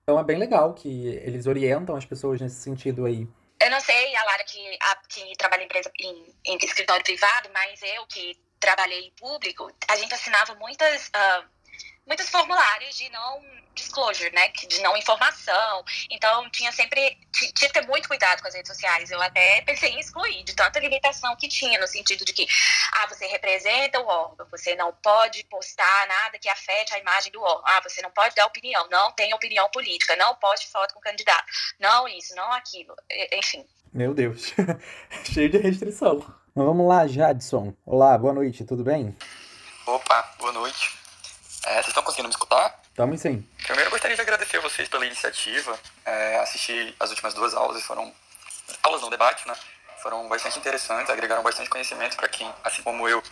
[0.03, 3.27] Então é bem legal que eles orientam as pessoas nesse sentido aí.
[3.63, 7.49] Eu não sei, a Lara que, a, que trabalha em, empresa, em, em escritório privado,
[7.55, 11.45] mas eu que trabalhei em público, a gente assinava muitas, uh,
[12.07, 13.43] muitos formulários de não
[13.75, 15.85] disclosure, né, de não informação.
[16.11, 19.11] Então, tinha sempre, tinha que ter muito cuidado com as redes sociais.
[19.11, 22.47] Eu até pensei em excluir, de tanta limitação que tinha, no sentido de que,
[22.93, 27.41] ah, você representa o órgão, você não pode postar nada que afete a imagem do
[27.41, 27.65] órgão.
[27.67, 31.03] Ah, você não pode dar opinião, não tem opinião política, não poste foto com o
[31.03, 31.47] candidato,
[31.79, 32.95] não isso, não aquilo,
[33.33, 33.67] enfim.
[33.93, 34.53] Meu Deus,
[35.33, 36.19] cheio de restrição.
[36.55, 37.75] Mas vamos lá, Jadson.
[37.85, 39.17] Olá, boa noite, tudo bem?
[39.87, 41.02] Opa, boa noite.
[41.67, 42.81] É, vocês estão conseguindo me escutar?
[42.89, 43.47] Estamos sim.
[43.65, 45.79] Primeiro, gostaria de agradecer a vocês pela iniciativa.
[46.05, 48.13] É, assisti as últimas duas aulas e foram.
[48.83, 49.55] aulas não, debate, né?
[50.03, 53.23] Foram bastante interessantes, agregaram bastante conhecimento para quem, assim como eu,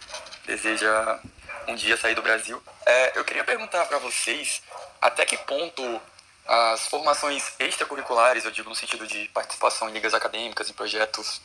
[0.46, 1.18] deseja
[1.66, 2.62] um dia sair do Brasil.
[2.86, 4.62] É, eu queria perguntar para vocês
[5.00, 6.00] até que ponto
[6.46, 11.40] as formações extracurriculares, eu digo no sentido de participação em ligas acadêmicas, em projetos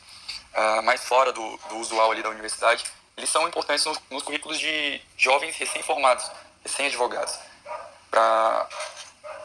[0.54, 2.84] uh, mais fora do, do usual ali da universidade,
[3.16, 6.28] eles são importantes nos, nos currículos de jovens recém-formados
[6.66, 7.38] recém-advogados,
[8.10, 8.68] para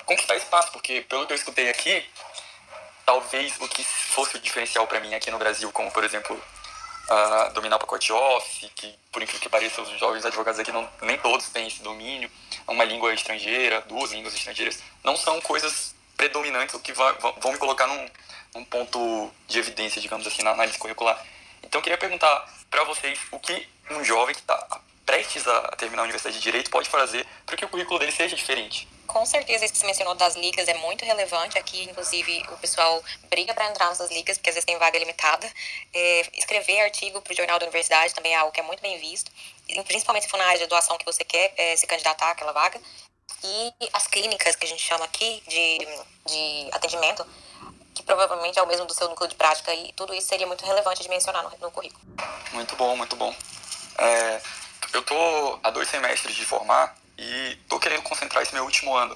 [0.05, 2.03] conquistar espaço, porque pelo que eu escutei aqui,
[3.05, 7.53] talvez o que fosse o diferencial para mim aqui no Brasil, como por exemplo uh,
[7.53, 11.17] dominar o pacote Office, que por incrível que pareça os jovens advogados aqui não, nem
[11.17, 12.29] todos têm esse domínio,
[12.67, 17.57] uma língua estrangeira, duas línguas estrangeiras, não são coisas predominantes o que vai, vão me
[17.57, 18.09] colocar num,
[18.55, 21.19] num ponto de evidência, digamos assim, na análise curricular.
[21.63, 26.01] Então eu queria perguntar para vocês o que um jovem que está prestes a terminar
[26.01, 28.87] a Universidade de Direito pode fazer para que o currículo dele seja diferente?
[29.11, 31.57] Com certeza, isso que você mencionou das ligas é muito relevante.
[31.57, 35.51] Aqui, inclusive, o pessoal briga para entrar nessas ligas, porque às vezes tem vaga limitada.
[35.93, 38.97] É, escrever artigo para o jornal da universidade também é algo que é muito bem
[38.99, 39.29] visto,
[39.85, 42.79] principalmente se for na área de doação que você quer é, se candidatar àquela vaga.
[43.43, 45.79] E as clínicas que a gente chama aqui de,
[46.27, 47.25] de atendimento,
[47.93, 50.65] que provavelmente é o mesmo do seu núcleo de prática, e tudo isso seria muito
[50.65, 52.01] relevante de mencionar no, no currículo.
[52.53, 53.35] Muito bom, muito bom.
[53.97, 54.41] É,
[54.93, 59.15] eu tô há dois semestres de formar e tô querendo concentrar esse meu último ano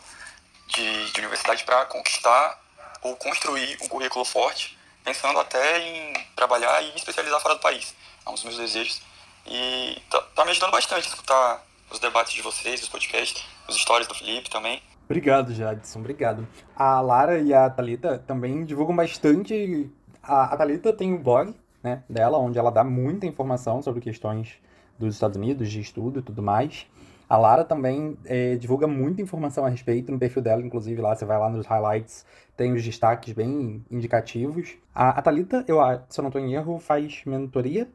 [0.67, 2.59] de, de universidade para conquistar
[3.01, 7.93] ou construir um currículo forte, pensando até em trabalhar e me especializar fora do país.
[8.25, 9.01] É um dos meus desejos.
[9.45, 14.07] E tá, tá me ajudando bastante escutar os debates de vocês, os podcasts, os stories
[14.07, 14.81] do Felipe também.
[15.05, 16.47] Obrigado, Jadson, obrigado.
[16.75, 19.91] A Lara e a Talita também divulgam bastante.
[20.23, 21.53] A, a Talita tem o um blog
[21.83, 24.57] né, dela, onde ela dá muita informação sobre questões
[24.97, 26.87] dos Estados Unidos, de estudo e tudo mais.
[27.27, 31.25] A Lara também é, divulga muita informação a respeito no perfil dela, inclusive lá você
[31.25, 32.25] vai lá nos highlights,
[32.55, 34.75] tem os destaques bem indicativos.
[34.93, 35.77] A, a Thalita, eu,
[36.07, 37.89] se eu não estou em erro, faz mentoria?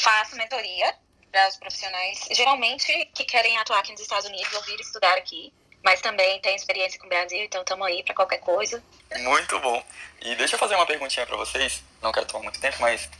[0.00, 0.94] Faço mentoria
[1.30, 5.52] para os profissionais, geralmente que querem atuar aqui nos Estados Unidos ou vir estudar aqui,
[5.84, 8.82] mas também tem experiência com o Brasil, então estamos aí para qualquer coisa.
[9.18, 9.82] Muito bom.
[10.22, 13.10] E deixa eu fazer uma perguntinha para vocês, não quero tomar muito tempo, mas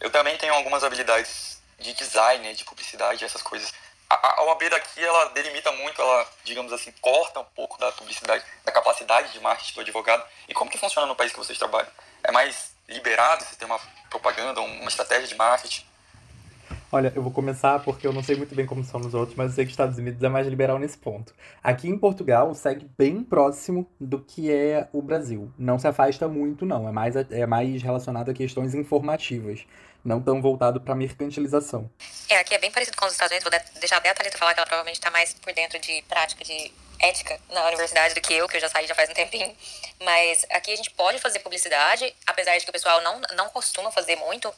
[0.00, 3.72] eu também tenho algumas habilidades de design, de publicidade, essas coisas.
[4.08, 8.72] a, OAB daqui, ela delimita muito, ela, digamos assim, corta um pouco da publicidade, da
[8.72, 10.24] capacidade de marketing do advogado.
[10.48, 11.90] E como que funciona no país que vocês trabalham?
[12.22, 13.44] É mais liberado?
[13.44, 15.90] Você tem uma propaganda, uma estratégia de marketing?
[16.92, 19.50] Olha, eu vou começar porque eu não sei muito bem como são nos outros, mas
[19.50, 21.32] eu sei que os Estados Unidos é mais liberal nesse ponto.
[21.62, 25.52] Aqui em Portugal segue bem próximo do que é o Brasil.
[25.56, 26.88] Não se afasta muito, não.
[26.88, 29.64] É mais, é mais relacionado a questões informativas,
[30.04, 31.90] não tão voltado para mercantilização.
[32.28, 33.50] É, aqui é bem parecido com os Estados Unidos.
[33.50, 36.44] Vou deixar até a Thalita falar que ela provavelmente está mais por dentro de prática
[36.44, 39.56] de ética na universidade do que eu, que eu já saí já faz um tempinho.
[40.02, 43.90] Mas aqui a gente pode fazer publicidade, apesar de que o pessoal não, não costuma
[43.90, 44.52] fazer muito.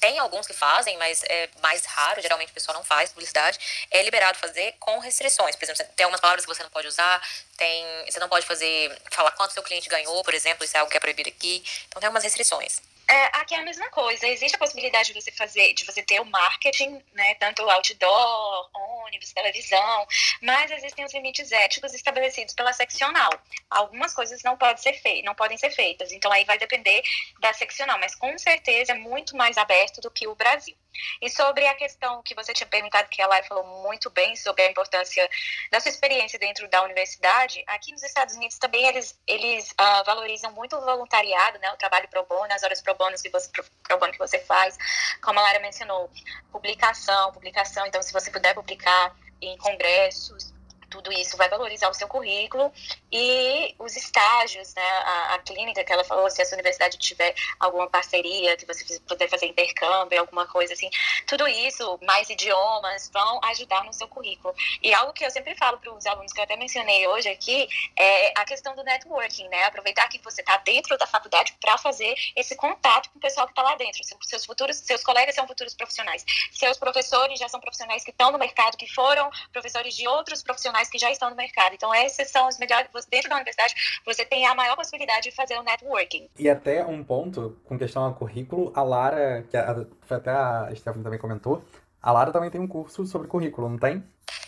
[0.00, 3.86] Tem alguns que fazem, mas é mais raro, geralmente o pessoal não faz publicidade.
[3.90, 5.54] É liberado fazer com restrições.
[5.56, 7.22] Por exemplo, tem algumas palavras que você não pode usar,
[7.56, 10.90] tem, você não pode fazer, falar quanto seu cliente ganhou, por exemplo, isso é algo
[10.90, 11.62] que é proibido aqui.
[11.88, 12.80] Então tem algumas restrições.
[13.12, 14.26] É, aqui é a mesma coisa.
[14.26, 18.70] Existe a possibilidade de você fazer, de você ter o marketing, né, tanto outdoor,
[19.04, 20.06] ônibus, televisão,
[20.40, 23.30] mas existem os limites éticos estabelecidos pela seccional.
[23.68, 26.10] Algumas coisas não podem ser feitas, não podem ser feitas.
[26.10, 27.02] Então aí vai depender
[27.38, 30.74] da seccional, mas com certeza é muito mais aberto do que o Brasil.
[31.20, 34.62] E sobre a questão que você tinha perguntado, que a Lai falou muito bem sobre
[34.62, 35.28] a importância
[35.70, 40.52] da sua experiência dentro da universidade, aqui nos Estados Unidos também eles, eles uh, valorizam
[40.52, 43.98] muito o voluntariado, né, o trabalho pro bono, as horas pro bono que você, pro
[43.98, 44.76] bono que você faz.
[45.22, 46.10] Como a Lara mencionou,
[46.50, 47.86] publicação, publicação.
[47.86, 50.52] Então, se você puder publicar em congressos,
[50.92, 52.70] tudo isso vai valorizar o seu currículo
[53.10, 57.34] e os estágios, né, a, a, clínica que ela falou, se a sua universidade tiver
[57.58, 60.90] alguma parceria, que você puder fazer intercâmbio, alguma coisa assim,
[61.26, 64.54] tudo isso, mais idiomas, vão ajudar no seu currículo.
[64.82, 67.66] E algo que eu sempre falo para os alunos, que eu até mencionei hoje aqui,
[67.98, 72.14] é a questão do networking, né, aproveitar que você está dentro da faculdade para fazer
[72.36, 75.74] esse contato com o pessoal que está lá dentro, seus futuros, seus colegas são futuros
[75.74, 76.22] profissionais,
[76.52, 80.81] seus professores já são profissionais que estão no mercado, que foram professores de outros profissionais
[80.82, 81.74] profissionais que já estão no mercado.
[81.74, 82.88] Então, esses são os melhores.
[83.08, 83.74] Dentro da universidade,
[84.04, 86.28] você tem a maior possibilidade de fazer o networking.
[86.38, 89.76] E até um ponto, com questão ao currículo, a Lara, que a,
[90.10, 91.62] até a Stephanie também comentou,
[92.02, 94.02] a Lara também tem um curso sobre currículo, não tem?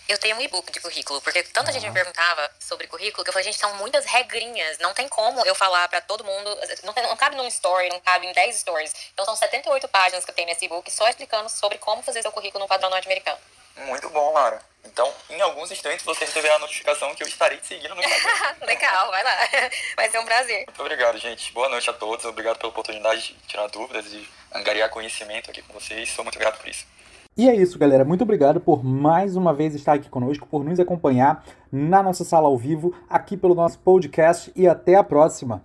[0.08, 1.72] Eu tenho um e-book de currículo, porque tanta ah.
[1.72, 4.78] gente me perguntava sobre currículo que eu falei, gente, são muitas regrinhas.
[4.78, 6.58] Não tem como eu falar para todo mundo.
[6.84, 8.94] Não, não, cabe num story, não cabe em 10 stories.
[9.12, 12.32] Então são 78 páginas que eu tenho nesse e-book só explicando sobre como fazer seu
[12.32, 13.38] currículo no padrão norte-americano.
[13.76, 14.60] Muito bom, Lara.
[14.84, 18.54] Então, em alguns instantes, você receberá a notificação que eu estarei te seguindo no Instagram.
[18.66, 19.36] Legal, vai lá.
[19.96, 20.64] Vai ser um prazer.
[20.66, 21.52] Muito obrigado, gente.
[21.52, 22.24] Boa noite a todos.
[22.24, 26.10] Obrigado pela oportunidade de tirar dúvidas e angariar conhecimento aqui com vocês.
[26.10, 26.86] Sou muito grato por isso.
[27.36, 28.04] E é isso, galera.
[28.04, 32.46] Muito obrigado por mais uma vez estar aqui conosco, por nos acompanhar na nossa sala
[32.46, 35.64] ao vivo, aqui pelo nosso podcast e até a próxima.